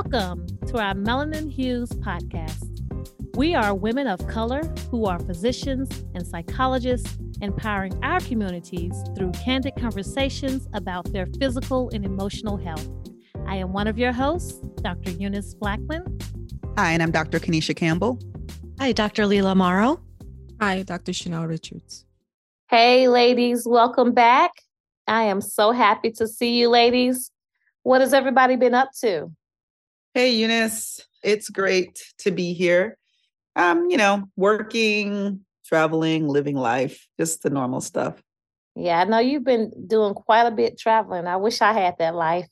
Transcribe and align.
Welcome 0.00 0.46
to 0.68 0.78
our 0.78 0.94
Melanin 0.94 1.50
Hues 1.50 1.88
podcast. 1.90 2.68
We 3.36 3.56
are 3.56 3.74
women 3.74 4.06
of 4.06 4.24
color 4.28 4.62
who 4.92 5.06
are 5.06 5.18
physicians 5.18 6.04
and 6.14 6.24
psychologists, 6.24 7.18
empowering 7.40 7.98
our 8.04 8.20
communities 8.20 8.94
through 9.16 9.32
candid 9.32 9.74
conversations 9.74 10.68
about 10.72 11.12
their 11.12 11.26
physical 11.40 11.90
and 11.92 12.04
emotional 12.04 12.56
health. 12.56 12.88
I 13.48 13.56
am 13.56 13.72
one 13.72 13.88
of 13.88 13.98
your 13.98 14.12
hosts, 14.12 14.60
Dr. 14.82 15.10
Eunice 15.10 15.54
Blackman. 15.54 16.20
Hi, 16.78 16.92
and 16.92 17.02
I'm 17.02 17.10
Dr. 17.10 17.40
Kanisha 17.40 17.74
Campbell. 17.74 18.20
Hi, 18.78 18.92
Dr. 18.92 19.24
Leela 19.24 19.56
Morrow. 19.56 20.00
Hi, 20.60 20.84
Dr. 20.84 21.12
Chanel 21.12 21.46
Richards. 21.46 22.06
Hey, 22.70 23.08
ladies, 23.08 23.66
welcome 23.66 24.12
back. 24.12 24.52
I 25.08 25.24
am 25.24 25.40
so 25.40 25.72
happy 25.72 26.12
to 26.12 26.28
see 26.28 26.56
you, 26.56 26.68
ladies. 26.68 27.32
What 27.82 28.00
has 28.00 28.14
everybody 28.14 28.54
been 28.54 28.74
up 28.74 28.90
to? 29.00 29.32
Hey, 30.14 30.30
Eunice. 30.30 31.06
It's 31.22 31.50
great 31.50 32.02
to 32.18 32.30
be 32.30 32.54
here. 32.54 32.96
Um, 33.56 33.90
you 33.90 33.96
know, 33.96 34.24
working, 34.36 35.44
traveling, 35.66 36.26
living 36.26 36.56
life, 36.56 37.06
just 37.20 37.42
the 37.42 37.50
normal 37.50 37.80
stuff. 37.80 38.22
Yeah, 38.74 39.00
I 39.00 39.04
know 39.04 39.18
you've 39.18 39.44
been 39.44 39.70
doing 39.86 40.14
quite 40.14 40.46
a 40.46 40.50
bit 40.50 40.78
traveling. 40.78 41.26
I 41.26 41.36
wish 41.36 41.60
I 41.60 41.72
had 41.72 41.96
that 41.98 42.14
life. 42.14 42.48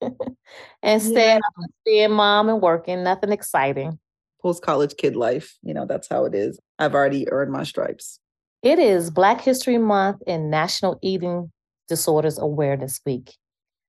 Instead, 0.82 1.40
yeah. 1.40 1.66
Being 1.84 2.12
mom 2.12 2.48
and 2.48 2.60
working, 2.60 3.02
nothing 3.02 3.32
exciting. 3.32 3.98
Post 4.40 4.62
college 4.62 4.94
kid 4.96 5.16
life, 5.16 5.56
you 5.62 5.74
know, 5.74 5.86
that's 5.86 6.08
how 6.08 6.24
it 6.24 6.34
is. 6.34 6.60
I've 6.78 6.94
already 6.94 7.30
earned 7.30 7.52
my 7.52 7.64
stripes. 7.64 8.20
It 8.62 8.78
is 8.78 9.10
Black 9.10 9.40
History 9.40 9.78
Month 9.78 10.22
and 10.26 10.50
National 10.50 10.98
Eating 11.02 11.50
Disorders 11.88 12.38
Awareness 12.38 13.00
Week. 13.04 13.34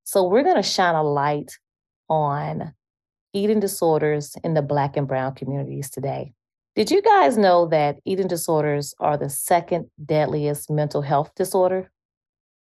So, 0.04 0.28
we're 0.28 0.44
going 0.44 0.56
to 0.56 0.64
shine 0.64 0.96
a 0.96 1.04
light 1.04 1.52
on 2.10 2.74
eating 3.34 3.60
disorders 3.60 4.36
in 4.44 4.54
the 4.54 4.62
Black 4.62 4.96
and 4.96 5.08
Brown 5.08 5.34
communities 5.34 5.90
today. 5.90 6.34
Did 6.76 6.90
you 6.90 7.02
guys 7.02 7.38
know 7.38 7.68
that 7.68 8.00
eating 8.06 8.28
disorders 8.28 8.96
are 9.00 9.18
the 9.18 9.30
second 9.30 9.90
deadliest 10.04 10.72
mental 10.72 11.02
health 11.02 11.32
disorder? 11.36 11.92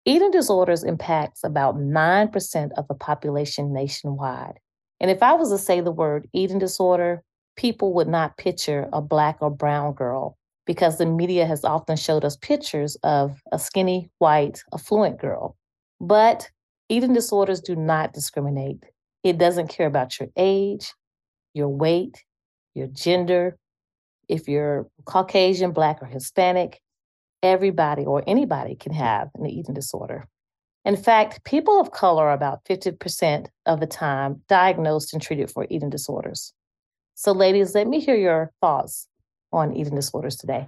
Eating 0.05 0.31
disorders 0.31 0.83
impacts 0.83 1.43
about 1.43 1.75
9% 1.75 2.69
of 2.77 2.87
the 2.87 2.95
population 2.95 3.73
nationwide. 3.73 4.59
And 4.99 5.11
if 5.11 5.21
I 5.21 5.33
was 5.33 5.51
to 5.51 5.57
say 5.57 5.81
the 5.81 5.91
word 5.91 6.27
eating 6.33 6.59
disorder, 6.59 7.23
people 7.55 7.93
would 7.93 8.07
not 8.07 8.37
picture 8.37 8.87
a 8.93 9.01
black 9.01 9.37
or 9.41 9.49
brown 9.49 9.93
girl 9.93 10.37
because 10.65 10.97
the 10.97 11.05
media 11.05 11.45
has 11.45 11.65
often 11.65 11.95
showed 11.95 12.23
us 12.23 12.37
pictures 12.37 12.95
of 13.03 13.41
a 13.51 13.59
skinny, 13.59 14.09
white, 14.19 14.61
affluent 14.73 15.19
girl. 15.19 15.55
But 15.99 16.49
eating 16.89 17.13
disorders 17.13 17.59
do 17.59 17.75
not 17.75 18.13
discriminate. 18.13 18.83
It 19.23 19.37
doesn't 19.37 19.67
care 19.67 19.87
about 19.87 20.19
your 20.19 20.29
age, 20.37 20.93
your 21.53 21.69
weight, 21.69 22.23
your 22.73 22.87
gender, 22.87 23.57
if 24.27 24.47
you're 24.47 24.87
Caucasian, 25.05 25.71
Black, 25.71 26.01
or 26.01 26.05
Hispanic. 26.05 26.81
Everybody 27.41 28.05
or 28.05 28.21
anybody 28.27 28.75
can 28.75 28.91
have 28.93 29.29
an 29.35 29.45
eating 29.45 29.73
disorder. 29.73 30.27
In 30.83 30.97
fact, 30.97 31.43
people 31.45 31.79
of 31.79 31.91
color 31.91 32.27
are 32.27 32.33
about 32.33 32.63
50% 32.65 33.47
of 33.65 33.79
the 33.79 33.87
time 33.87 34.41
diagnosed 34.47 35.13
and 35.13 35.21
treated 35.21 35.49
for 35.49 35.65
eating 35.69 35.89
disorders. 35.89 36.53
So, 37.15 37.31
ladies, 37.31 37.75
let 37.75 37.87
me 37.87 37.99
hear 37.99 38.15
your 38.15 38.51
thoughts 38.61 39.07
on 39.51 39.75
eating 39.75 39.95
disorders 39.95 40.35
today. 40.35 40.67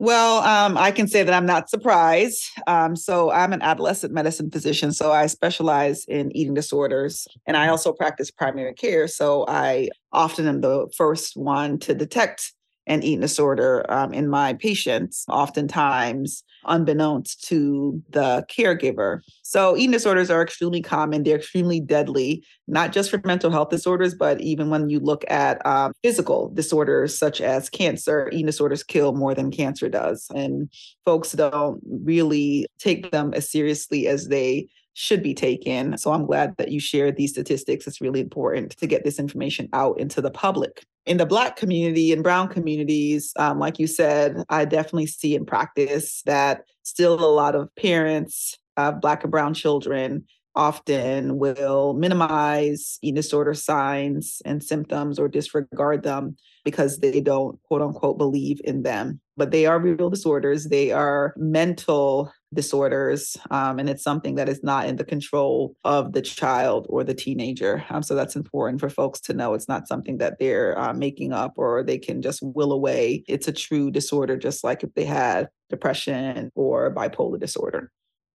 Well, 0.00 0.38
um, 0.44 0.78
I 0.78 0.92
can 0.92 1.06
say 1.06 1.24
that 1.24 1.34
I'm 1.34 1.44
not 1.44 1.68
surprised. 1.68 2.48
Um, 2.66 2.96
so 2.96 3.30
I'm 3.30 3.52
an 3.52 3.60
adolescent 3.60 4.14
medicine 4.14 4.50
physician, 4.50 4.92
so 4.92 5.12
I 5.12 5.26
specialize 5.26 6.06
in 6.06 6.34
eating 6.34 6.54
disorders, 6.54 7.28
and 7.46 7.54
I 7.54 7.68
also 7.68 7.92
practice 7.92 8.30
primary 8.30 8.72
care. 8.72 9.06
So 9.06 9.44
I 9.46 9.90
often 10.10 10.48
am 10.48 10.62
the 10.62 10.88
first 10.96 11.36
one 11.36 11.78
to 11.80 11.94
detect 11.94 12.54
an 12.86 13.02
eating 13.02 13.20
disorder 13.20 13.84
um, 13.90 14.12
in 14.12 14.28
my 14.28 14.54
patients, 14.54 15.24
oftentimes 15.28 16.42
unbeknownst 16.66 17.42
to 17.44 18.02
the 18.10 18.44
caregiver. 18.50 19.20
So, 19.42 19.76
eating 19.76 19.92
disorders 19.92 20.30
are 20.30 20.42
extremely 20.42 20.82
common. 20.82 21.22
They're 21.22 21.36
extremely 21.36 21.80
deadly, 21.80 22.44
not 22.66 22.92
just 22.92 23.10
for 23.10 23.20
mental 23.24 23.50
health 23.50 23.70
disorders, 23.70 24.14
but 24.14 24.40
even 24.40 24.70
when 24.70 24.90
you 24.90 25.00
look 25.00 25.24
at 25.28 25.64
um, 25.66 25.92
physical 26.02 26.50
disorders 26.50 27.16
such 27.16 27.40
as 27.40 27.70
cancer, 27.70 28.28
eating 28.32 28.46
disorders 28.46 28.82
kill 28.82 29.14
more 29.14 29.34
than 29.34 29.50
cancer 29.50 29.88
does. 29.88 30.26
And 30.34 30.70
folks 31.04 31.32
don't 31.32 31.80
really 31.84 32.66
take 32.78 33.10
them 33.10 33.32
as 33.34 33.50
seriously 33.50 34.06
as 34.06 34.28
they 34.28 34.68
should 35.00 35.22
be 35.22 35.32
taken. 35.32 35.96
So 35.96 36.12
I'm 36.12 36.26
glad 36.26 36.54
that 36.58 36.70
you 36.70 36.78
shared 36.78 37.16
these 37.16 37.30
statistics. 37.30 37.86
It's 37.86 38.02
really 38.02 38.20
important 38.20 38.76
to 38.76 38.86
get 38.86 39.02
this 39.02 39.18
information 39.18 39.66
out 39.72 39.98
into 39.98 40.20
the 40.20 40.30
public. 40.30 40.84
In 41.06 41.16
the 41.16 41.24
Black 41.24 41.56
community 41.56 42.12
and 42.12 42.22
Brown 42.22 42.48
communities, 42.48 43.32
um, 43.36 43.58
like 43.58 43.78
you 43.78 43.86
said, 43.86 44.44
I 44.50 44.66
definitely 44.66 45.06
see 45.06 45.34
in 45.34 45.46
practice 45.46 46.20
that 46.26 46.64
still 46.82 47.14
a 47.14 47.32
lot 47.32 47.54
of 47.54 47.74
parents 47.76 48.58
of 48.76 49.00
Black 49.00 49.22
and 49.24 49.30
Brown 49.30 49.54
children 49.54 50.26
often 50.54 51.38
will 51.38 51.94
minimize 51.94 52.98
eating 53.00 53.14
disorder 53.14 53.54
signs 53.54 54.42
and 54.44 54.62
symptoms 54.62 55.18
or 55.18 55.28
disregard 55.28 56.02
them 56.02 56.36
because 56.62 56.98
they 56.98 57.22
don't 57.22 57.58
quote 57.62 57.80
unquote 57.80 58.18
believe 58.18 58.60
in 58.64 58.82
them. 58.82 59.18
But 59.38 59.50
they 59.50 59.64
are 59.64 59.80
real 59.80 60.10
disorders, 60.10 60.66
they 60.66 60.92
are 60.92 61.32
mental 61.38 62.30
disorders, 62.52 63.36
um, 63.50 63.78
and 63.78 63.88
it's 63.88 64.02
something 64.02 64.34
that 64.34 64.48
is 64.48 64.62
not 64.62 64.86
in 64.86 64.96
the 64.96 65.04
control 65.04 65.76
of 65.84 66.12
the 66.12 66.22
child 66.22 66.86
or 66.88 67.04
the 67.04 67.14
teenager. 67.14 67.84
Um, 67.90 68.02
so 68.02 68.14
that's 68.14 68.36
important 68.36 68.80
for 68.80 68.88
folks 68.88 69.20
to 69.22 69.34
know. 69.34 69.54
It's 69.54 69.68
not 69.68 69.88
something 69.88 70.18
that 70.18 70.38
they're 70.38 70.78
uh, 70.78 70.92
making 70.92 71.32
up 71.32 71.52
or 71.56 71.82
they 71.82 71.98
can 71.98 72.22
just 72.22 72.40
will 72.42 72.72
away. 72.72 73.24
It's 73.28 73.48
a 73.48 73.52
true 73.52 73.90
disorder, 73.90 74.36
just 74.36 74.64
like 74.64 74.82
if 74.82 74.92
they 74.94 75.04
had 75.04 75.48
depression 75.68 76.50
or 76.54 76.92
bipolar 76.94 77.38
disorder. 77.38 77.90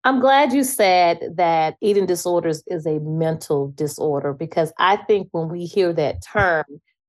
I'm 0.05 0.19
glad 0.19 0.53
you 0.53 0.63
said 0.63 1.19
that 1.35 1.77
eating 1.81 2.05
disorders 2.05 2.63
is 2.67 2.85
a 2.85 2.99
mental 2.99 3.73
disorder 3.75 4.33
because 4.33 4.71
I 4.77 4.97
think 4.97 5.29
when 5.31 5.49
we 5.49 5.65
hear 5.65 5.91
that 5.93 6.23
term, 6.23 6.63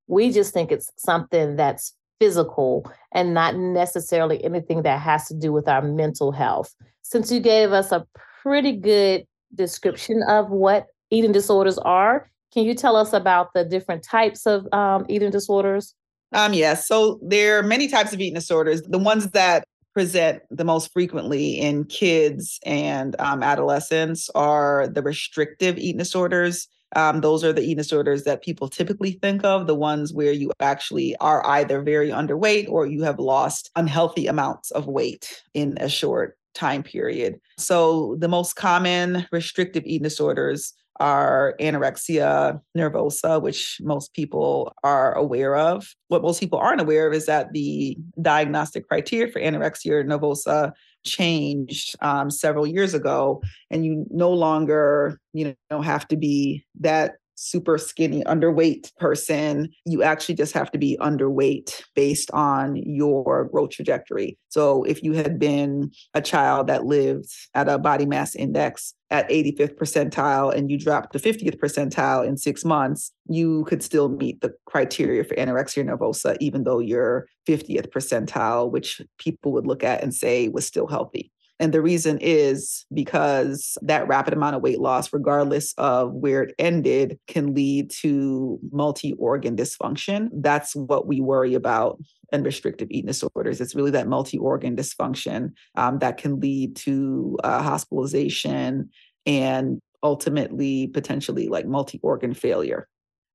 we 0.06 0.31
just 0.33 0.55
think 0.55 0.73
it's 0.73 0.91
something 0.97 1.56
that's 1.56 1.94
physical 2.19 2.91
and 3.12 3.34
not 3.34 3.56
necessarily 3.56 4.43
anything 4.43 4.83
that 4.83 5.00
has 5.00 5.27
to 5.28 5.34
do 5.34 5.53
with 5.53 5.69
our 5.69 5.83
mental 5.83 6.33
health. 6.33 6.75
Since 7.09 7.31
you 7.31 7.39
gave 7.39 7.71
us 7.71 7.93
a 7.93 8.05
pretty 8.43 8.72
good 8.72 9.27
description 9.55 10.25
of 10.25 10.50
what 10.50 10.87
eating 11.11 11.31
disorders 11.31 11.78
are, 11.78 12.28
can 12.53 12.65
you 12.65 12.75
tell 12.75 12.97
us 12.97 13.12
about 13.12 13.55
the 13.55 13.65
different 13.65 14.03
types 14.03 14.44
of 14.44 14.67
um, 14.72 15.06
eating 15.09 15.31
disorders? 15.31 15.94
Um, 16.33 16.53
yes. 16.53 16.89
So 16.89 17.21
there 17.22 17.61
are 17.61 17.62
many 17.62 17.87
types 17.87 18.12
of 18.12 18.21
eating 18.21 18.34
disorders. 18.34 18.83
The 18.83 18.99
ones 18.99 19.31
that 19.31 19.62
present 19.94 20.43
the 20.50 20.65
most 20.65 20.93
frequently 20.93 21.61
in 21.61 21.84
kids 21.84 22.59
and 22.67 23.15
um, 23.21 23.41
adolescents 23.41 24.28
are 24.34 24.88
the 24.88 25.00
restrictive 25.00 25.78
eating 25.78 25.99
disorders. 25.99 26.67
Um, 26.97 27.21
those 27.21 27.44
are 27.44 27.53
the 27.53 27.62
eating 27.62 27.77
disorders 27.77 28.25
that 28.25 28.43
people 28.43 28.69
typically 28.69 29.12
think 29.23 29.44
of, 29.44 29.69
the 29.69 29.77
ones 29.77 30.12
where 30.12 30.33
you 30.33 30.50
actually 30.59 31.15
are 31.19 31.47
either 31.47 31.83
very 31.83 32.09
underweight 32.09 32.69
or 32.69 32.84
you 32.84 33.05
have 33.05 33.21
lost 33.21 33.71
unhealthy 33.77 34.27
amounts 34.27 34.73
of 34.73 34.88
weight 34.88 35.44
in 35.55 35.78
a 35.78 35.88
short 35.88 36.37
time 36.56 36.83
period. 36.83 37.39
So, 37.59 38.17
the 38.19 38.28
most 38.28 38.56
common 38.56 39.27
restrictive 39.31 39.84
eating 39.84 40.05
disorders 40.05 40.72
are 40.99 41.55
anorexia 41.61 42.61
nervosa, 42.77 43.41
which 43.41 43.78
most 43.83 44.15
people 44.15 44.72
are 44.83 45.12
aware 45.15 45.56
of. 45.56 45.94
What 46.09 46.22
most 46.22 46.41
people 46.41 46.59
aren't 46.59 46.81
aware 46.81 47.06
of 47.06 47.15
is 47.15 47.27
that 47.27 47.53
the 47.53 47.99
diagnostic 48.21 48.89
criteria 48.89 49.31
for 49.31 49.41
anorexia 49.41 50.05
nervosa 50.05 50.72
changed 51.05 51.94
um, 52.00 52.31
several 52.31 52.67
years 52.67 52.94
ago, 52.94 53.43
and 53.71 53.84
you 53.84 54.06
no 54.11 54.32
longer, 54.32 55.20
you 55.32 55.55
know, 55.70 55.82
have 55.82 56.08
to 56.08 56.17
be 56.17 56.64
that 56.81 57.17
super 57.37 57.79
skinny, 57.79 58.25
underweight 58.25 58.94
person. 58.97 59.71
You 59.85 60.03
actually 60.03 60.35
just 60.35 60.53
have 60.55 60.71
to 60.73 60.79
be 60.79 60.99
underweight 61.00 61.83
based 61.94 62.31
on 62.33 62.77
your 62.77 63.44
growth 63.44 63.71
trajectory. 63.71 64.38
So 64.49 64.83
if 64.85 65.03
you 65.03 65.12
had 65.12 65.38
been 65.38 65.93
a 66.15 66.21
child 66.21 66.67
that 66.67 66.85
lived 66.85 67.31
at 67.55 67.69
a 67.69 67.79
body 67.79 68.06
mass 68.06 68.35
index 68.35 68.94
at 69.11 69.29
85th 69.29 69.77
percentile 69.77 70.53
and 70.53 70.71
you 70.71 70.79
dropped 70.79 71.12
to 71.12 71.19
50th 71.19 71.59
percentile 71.59 72.27
in 72.27 72.37
six 72.37 72.65
months, 72.65 73.12
you 73.29 73.65
could 73.65 73.82
still 73.82 74.09
meet 74.09 74.41
the 74.41 74.53
criteria 74.65 75.23
for 75.23 75.35
anorexia 75.37 75.85
nervosa, 75.85 76.37
even 76.41 76.65
though 76.65 76.81
you're 76.81 77.27
50th 77.47 77.89
percentile, 77.89 78.71
which 78.71 79.00
people 79.19 79.53
would 79.53 79.67
look 79.67 79.85
at 79.85 80.03
and 80.03 80.15
say 80.15 80.49
was 80.49 80.67
still 80.67 80.87
healthy. 80.87 81.31
And 81.58 81.73
the 81.73 81.81
reason 81.81 82.19
is 82.20 82.85
because 82.93 83.79
that 83.81 84.06
rapid 84.08 84.35
amount 84.35 84.56
of 84.56 84.62
weight 84.62 84.81
loss, 84.81 85.12
regardless 85.12 85.73
of 85.79 86.12
where 86.12 86.43
it 86.43 86.55
ended, 86.58 87.19
can 87.29 87.55
lead 87.55 87.91
to 88.03 88.58
multi 88.73 89.14
organ 89.14 89.56
dysfunction. 89.56 90.29
That's 90.32 90.76
what 90.76 91.06
we 91.06 91.20
worry 91.20 91.55
about 91.55 91.99
in 92.32 92.43
restrictive 92.43 92.88
eating 92.91 93.06
disorders. 93.06 93.61
It's 93.61 93.75
really 93.75 93.91
that 93.93 94.08
multi 94.08 94.37
organ 94.37 94.76
dysfunction 94.76 95.53
um, 95.76 95.99
that 96.00 96.19
can 96.19 96.41
lead 96.41 96.76
to 96.76 97.38
uh, 97.43 97.62
hospitalization 97.62 98.91
and 99.25 99.81
ultimately 100.03 100.88
potentially 100.88 101.49
like 101.49 101.67
multi 101.67 101.99
organ 102.03 102.35
failure. 102.35 102.87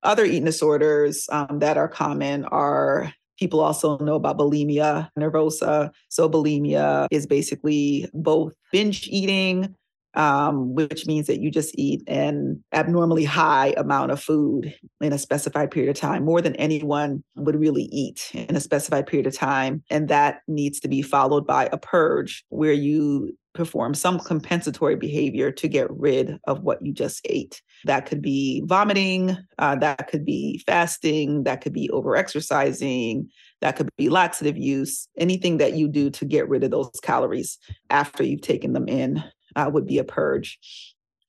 Other 0.04 0.26
eating 0.26 0.46
disorders 0.46 1.28
um, 1.32 1.60
that 1.60 1.78
are 1.78 1.88
common 1.88 2.46
are 2.46 3.14
People 3.42 3.60
also 3.60 3.98
know 3.98 4.14
about 4.14 4.38
bulimia 4.38 5.10
nervosa. 5.18 5.90
So, 6.10 6.30
bulimia 6.30 7.08
is 7.10 7.26
basically 7.26 8.08
both 8.14 8.54
binge 8.72 9.08
eating, 9.08 9.76
um, 10.14 10.76
which 10.76 11.08
means 11.08 11.26
that 11.26 11.40
you 11.42 11.50
just 11.50 11.74
eat 11.76 12.04
an 12.06 12.64
abnormally 12.72 13.24
high 13.24 13.74
amount 13.78 14.12
of 14.12 14.22
food 14.22 14.76
in 15.02 15.12
a 15.12 15.18
specified 15.18 15.72
period 15.72 15.90
of 15.90 16.00
time, 16.00 16.24
more 16.24 16.40
than 16.40 16.56
anyone 16.58 17.24
would 17.36 17.56
really 17.56 17.90
eat 17.92 18.30
in 18.36 18.56
a 18.56 18.60
specified 18.62 19.08
period 19.08 19.26
of 19.26 19.36
time. 19.36 19.82
And 19.90 20.08
that 20.10 20.42
needs 20.48 20.80
to 20.82 20.88
be 20.88 21.02
followed 21.02 21.48
by 21.48 21.68
a 21.72 21.80
purge 21.80 22.44
where 22.50 22.74
you 22.74 23.36
perform 23.54 23.94
some 23.94 24.20
compensatory 24.20 24.96
behavior 24.96 25.52
to 25.52 25.68
get 25.68 25.90
rid 25.92 26.40
of 26.48 26.62
what 26.62 26.84
you 26.86 26.94
just 26.94 27.22
ate. 27.26 27.62
That 27.86 28.06
could 28.06 28.22
be 28.22 28.64
vomiting, 28.66 29.38
uh, 29.58 29.76
that 29.78 30.08
could 30.08 30.26
be 30.26 30.64
fasting, 30.66 31.44
that 31.44 31.62
could 31.62 31.74
be 31.74 31.90
over 31.90 32.16
exercising, 32.16 33.30
that 33.62 33.76
could 33.76 33.90
be 33.98 34.10
laxative 34.10 34.58
use. 34.58 35.08
Anything 35.18 35.58
that 35.58 35.74
you 35.74 35.88
do 35.88 36.10
to 36.12 36.26
get 36.26 36.48
rid 36.48 36.64
of 36.64 36.72
those 36.72 36.92
calories 37.02 37.58
after 37.90 38.24
you've 38.24 38.42
taken 38.42 38.74
them 38.74 38.88
in 38.88 39.24
uh, 39.56 39.70
would 39.74 39.86
be 39.86 39.98
a 39.98 40.04
purge. 40.04 40.60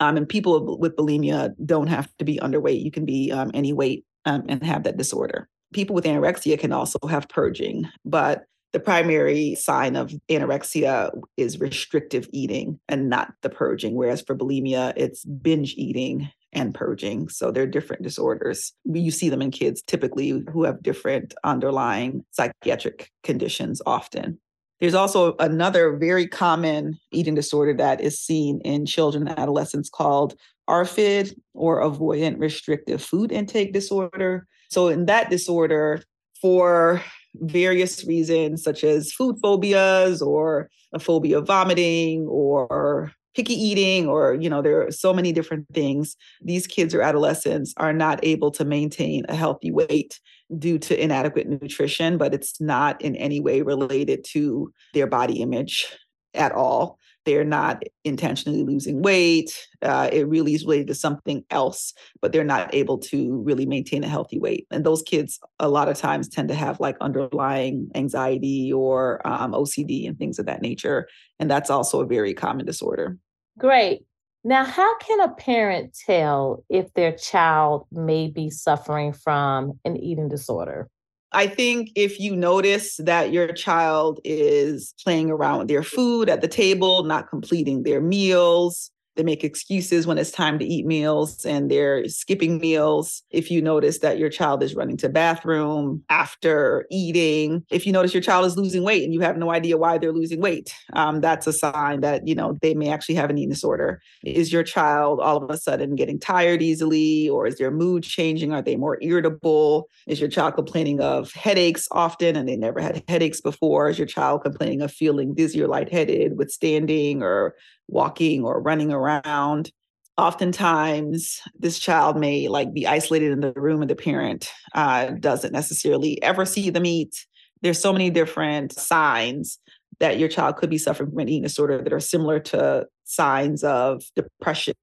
Um, 0.00 0.16
and 0.16 0.28
people 0.28 0.78
with 0.78 0.96
bulimia 0.96 1.54
don't 1.64 1.86
have 1.86 2.08
to 2.18 2.24
be 2.24 2.38
underweight. 2.38 2.82
You 2.82 2.90
can 2.90 3.04
be 3.04 3.30
um, 3.30 3.50
any 3.54 3.72
weight 3.72 4.04
um, 4.24 4.44
and 4.48 4.62
have 4.64 4.82
that 4.84 4.96
disorder. 4.96 5.48
People 5.72 5.94
with 5.94 6.04
anorexia 6.04 6.58
can 6.58 6.72
also 6.72 6.98
have 7.08 7.28
purging, 7.28 7.88
but 8.04 8.44
the 8.72 8.80
primary 8.80 9.54
sign 9.54 9.96
of 9.96 10.14
anorexia 10.28 11.10
is 11.36 11.60
restrictive 11.60 12.28
eating 12.32 12.80
and 12.88 13.08
not 13.08 13.34
the 13.42 13.50
purging. 13.50 13.94
Whereas 13.94 14.22
for 14.22 14.34
bulimia, 14.34 14.92
it's 14.96 15.24
binge 15.24 15.74
eating 15.76 16.30
and 16.52 16.74
purging. 16.74 17.28
So 17.28 17.50
they're 17.50 17.66
different 17.66 18.02
disorders. 18.02 18.72
You 18.84 19.10
see 19.10 19.28
them 19.28 19.42
in 19.42 19.50
kids 19.50 19.82
typically 19.82 20.42
who 20.52 20.64
have 20.64 20.82
different 20.82 21.34
underlying 21.44 22.24
psychiatric 22.30 23.10
conditions 23.22 23.80
often. 23.86 24.38
There's 24.80 24.94
also 24.94 25.36
another 25.38 25.96
very 25.96 26.26
common 26.26 26.98
eating 27.12 27.34
disorder 27.34 27.74
that 27.74 28.00
is 28.00 28.18
seen 28.18 28.60
in 28.64 28.84
children 28.84 29.28
and 29.28 29.38
adolescents 29.38 29.88
called 29.88 30.34
ARFID 30.68 31.34
or 31.54 31.80
avoidant 31.80 32.40
restrictive 32.40 33.02
food 33.02 33.30
intake 33.30 33.72
disorder. 33.72 34.46
So, 34.70 34.88
in 34.88 35.06
that 35.06 35.30
disorder, 35.30 36.02
for 36.40 37.00
various 37.34 38.04
reasons, 38.04 38.62
such 38.62 38.84
as 38.84 39.12
food 39.12 39.36
phobias 39.42 40.20
or 40.22 40.68
a 40.92 40.98
phobia 40.98 41.38
of 41.38 41.46
vomiting 41.46 42.26
or 42.28 43.12
picky 43.34 43.54
eating 43.54 44.06
or 44.06 44.34
you 44.34 44.50
know 44.50 44.60
there 44.60 44.86
are 44.86 44.90
so 44.90 45.10
many 45.10 45.32
different 45.32 45.66
things 45.72 46.16
these 46.42 46.66
kids 46.66 46.94
or 46.94 47.00
adolescents 47.00 47.72
are 47.78 47.94
not 47.94 48.20
able 48.22 48.50
to 48.50 48.62
maintain 48.62 49.24
a 49.30 49.34
healthy 49.34 49.70
weight 49.70 50.20
due 50.58 50.78
to 50.78 51.00
inadequate 51.00 51.48
nutrition, 51.48 52.18
but 52.18 52.34
it's 52.34 52.60
not 52.60 53.00
in 53.00 53.16
any 53.16 53.40
way 53.40 53.62
related 53.62 54.24
to 54.24 54.72
their 54.94 55.06
body 55.06 55.40
image 55.40 55.86
at 56.34 56.52
all. 56.52 56.98
They're 57.24 57.44
not 57.44 57.82
intentionally 58.04 58.62
losing 58.64 59.02
weight. 59.02 59.68
Uh, 59.80 60.08
it 60.12 60.26
really 60.28 60.54
is 60.54 60.64
related 60.64 60.88
to 60.88 60.94
something 60.94 61.44
else, 61.50 61.94
but 62.20 62.32
they're 62.32 62.44
not 62.44 62.74
able 62.74 62.98
to 62.98 63.40
really 63.42 63.66
maintain 63.66 64.02
a 64.04 64.08
healthy 64.08 64.38
weight. 64.38 64.66
And 64.70 64.84
those 64.84 65.02
kids, 65.02 65.38
a 65.58 65.68
lot 65.68 65.88
of 65.88 65.96
times, 65.96 66.28
tend 66.28 66.48
to 66.48 66.54
have 66.54 66.80
like 66.80 66.96
underlying 67.00 67.90
anxiety 67.94 68.72
or 68.72 69.26
um, 69.26 69.52
OCD 69.52 70.08
and 70.08 70.18
things 70.18 70.38
of 70.38 70.46
that 70.46 70.62
nature. 70.62 71.08
And 71.38 71.50
that's 71.50 71.70
also 71.70 72.00
a 72.00 72.06
very 72.06 72.34
common 72.34 72.66
disorder. 72.66 73.18
Great. 73.58 74.04
Now, 74.44 74.64
how 74.64 74.98
can 74.98 75.20
a 75.20 75.28
parent 75.28 75.96
tell 76.06 76.64
if 76.68 76.92
their 76.94 77.12
child 77.12 77.86
may 77.92 78.28
be 78.28 78.50
suffering 78.50 79.12
from 79.12 79.78
an 79.84 79.96
eating 79.96 80.28
disorder? 80.28 80.88
I 81.34 81.46
think 81.46 81.90
if 81.94 82.20
you 82.20 82.36
notice 82.36 82.96
that 82.98 83.32
your 83.32 83.52
child 83.52 84.20
is 84.24 84.94
playing 85.02 85.30
around 85.30 85.60
with 85.60 85.68
their 85.68 85.82
food 85.82 86.28
at 86.28 86.40
the 86.40 86.48
table, 86.48 87.04
not 87.04 87.28
completing 87.28 87.82
their 87.82 88.00
meals, 88.00 88.90
they 89.16 89.22
make 89.22 89.44
excuses 89.44 90.06
when 90.06 90.18
it's 90.18 90.30
time 90.30 90.58
to 90.58 90.64
eat 90.64 90.86
meals 90.86 91.44
and 91.44 91.70
they're 91.70 92.08
skipping 92.08 92.58
meals. 92.58 93.22
If 93.30 93.50
you 93.50 93.60
notice 93.60 93.98
that 93.98 94.18
your 94.18 94.30
child 94.30 94.62
is 94.62 94.74
running 94.74 94.96
to 94.98 95.08
bathroom 95.08 96.02
after 96.08 96.86
eating, 96.90 97.64
if 97.70 97.86
you 97.86 97.92
notice 97.92 98.14
your 98.14 98.22
child 98.22 98.46
is 98.46 98.56
losing 98.56 98.84
weight 98.84 99.04
and 99.04 99.12
you 99.12 99.20
have 99.20 99.36
no 99.36 99.50
idea 99.50 99.76
why 99.76 99.98
they're 99.98 100.12
losing 100.12 100.40
weight, 100.40 100.74
um, 100.94 101.20
that's 101.20 101.46
a 101.46 101.52
sign 101.52 102.00
that 102.00 102.26
you 102.26 102.34
know 102.34 102.56
they 102.62 102.74
may 102.74 102.88
actually 102.88 103.14
have 103.16 103.30
an 103.30 103.38
eating 103.38 103.50
disorder. 103.50 104.00
Is 104.24 104.52
your 104.52 104.62
child 104.62 105.20
all 105.20 105.42
of 105.42 105.50
a 105.50 105.58
sudden 105.58 105.94
getting 105.94 106.18
tired 106.18 106.62
easily, 106.62 107.28
or 107.28 107.46
is 107.46 107.58
their 107.58 107.70
mood 107.70 108.02
changing? 108.02 108.52
Are 108.52 108.62
they 108.62 108.76
more 108.76 108.98
irritable? 109.02 109.88
Is 110.06 110.20
your 110.20 110.30
child 110.30 110.54
complaining 110.54 111.00
of 111.00 111.32
headaches 111.32 111.86
often 111.92 112.36
and 112.36 112.48
they 112.48 112.56
never 112.56 112.80
had 112.80 113.02
headaches 113.08 113.40
before? 113.40 113.88
Is 113.88 113.98
your 113.98 114.06
child 114.06 114.42
complaining 114.42 114.80
of 114.80 114.92
feeling 114.92 115.34
dizzy 115.34 115.62
or 115.62 115.68
lightheaded 115.68 116.38
with 116.38 116.50
standing 116.50 117.22
or 117.22 117.54
walking 117.88 118.44
or 118.44 118.60
running 118.60 118.92
around. 118.92 119.70
Oftentimes, 120.18 121.40
this 121.58 121.78
child 121.78 122.18
may 122.18 122.48
like 122.48 122.72
be 122.72 122.86
isolated 122.86 123.32
in 123.32 123.40
the 123.40 123.52
room 123.52 123.80
and 123.80 123.90
the 123.90 123.96
parent 123.96 124.50
uh, 124.74 125.06
doesn't 125.20 125.52
necessarily 125.52 126.22
ever 126.22 126.44
see 126.44 126.70
them 126.70 126.86
eat. 126.86 127.26
There's 127.62 127.80
so 127.80 127.92
many 127.92 128.10
different 128.10 128.72
signs 128.72 129.58
that 130.00 130.18
your 130.18 130.28
child 130.28 130.56
could 130.56 130.70
be 130.70 130.78
suffering 130.78 131.10
from 131.10 131.20
an 131.20 131.28
eating 131.28 131.42
disorder 131.42 131.80
that 131.82 131.92
are 131.92 132.00
similar 132.00 132.40
to 132.40 132.86
signs 133.04 133.62
of 133.64 134.02
depression 134.16 134.74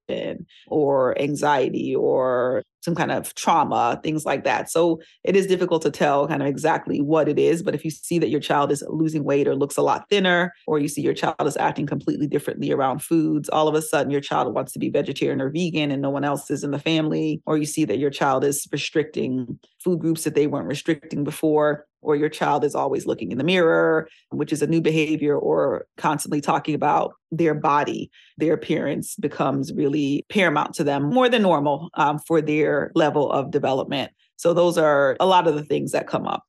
or 0.68 1.20
anxiety 1.20 1.96
or 1.96 2.64
some 2.82 2.96
kind 2.96 3.12
of 3.12 3.36
trauma, 3.36 4.00
things 4.04 4.26
like 4.26 4.46
that. 4.46 4.72
So 4.72 5.02
it 5.26 5.36
is 5.36 5.48
difficult 5.48 5.82
to 5.82 5.92
tell 5.92 6.28
kind 6.28 6.42
of 6.42 6.48
exactly 6.48 7.02
what 7.02 7.28
it 7.28 7.38
is. 7.38 7.62
But 7.62 7.76
if 7.76 7.84
you 7.84 7.92
see 7.92 8.20
that 8.20 8.30
your 8.30 8.40
child 8.40 8.72
is 8.72 8.84
losing 8.88 9.26
weight 9.26 9.48
or 9.48 9.56
looks 9.56 9.76
a 9.76 9.82
lot 9.82 10.08
thinner, 10.10 10.54
or 10.66 10.80
you 10.80 10.88
see 10.88 11.02
your 11.02 11.14
child 11.14 11.36
is 11.46 11.58
acting 11.58 11.86
completely 11.86 12.28
differently 12.28 12.72
around 12.72 13.00
foods, 13.00 13.50
all 13.50 13.68
of 13.68 13.76
a 13.76 13.82
sudden 13.82 14.12
your 14.12 14.22
child 14.22 14.54
wants 14.54 14.72
to 14.74 14.80
be 14.80 14.90
vegetarian 14.90 15.42
or 15.42 15.50
vegan 15.50 15.92
and 15.92 16.02
no 16.02 16.10
one 16.10 16.24
else 16.24 16.50
is 16.50 16.64
in 16.64 16.72
the 16.72 16.80
family, 16.80 17.42
or 17.46 17.58
you 17.58 17.66
see 17.66 17.84
that 17.84 18.00
your 18.00 18.12
child 18.12 18.44
is 18.44 18.66
restricting 18.72 19.60
food 19.84 20.00
groups 20.00 20.24
that 20.24 20.36
they 20.36 20.48
weren't 20.48 20.68
restricting 20.68 21.24
before, 21.24 21.86
or 22.02 22.16
your 22.16 22.30
child 22.30 22.64
is 22.64 22.76
always 22.76 23.06
looking 23.06 23.32
in 23.32 23.38
the 23.38 23.44
mirror, 23.44 24.08
which 24.30 24.54
is 24.54 24.62
a 24.62 24.68
new 24.68 24.82
behavior, 24.82 25.38
or 25.38 25.86
constantly 25.98 26.42
talking 26.42 26.76
about 26.76 27.14
their 27.32 27.54
body, 27.54 28.10
their 28.38 28.54
appearance 28.54 29.16
becomes 29.16 29.74
really 29.74 30.26
paramount 30.30 30.74
to 30.76 30.84
them 30.84 31.04
more 31.04 31.30
than 31.30 31.42
normal 31.42 31.90
um, 31.96 32.20
for 32.20 32.42
their 32.42 32.92
level 32.96 33.32
of 33.32 33.52
development. 33.52 34.12
So, 34.38 34.54
those 34.54 34.78
are 34.78 35.18
a 35.20 35.26
lot 35.26 35.48
of 35.48 35.56
the 35.56 35.64
things 35.64 35.92
that 35.92 36.08
come 36.08 36.26
up. 36.26 36.44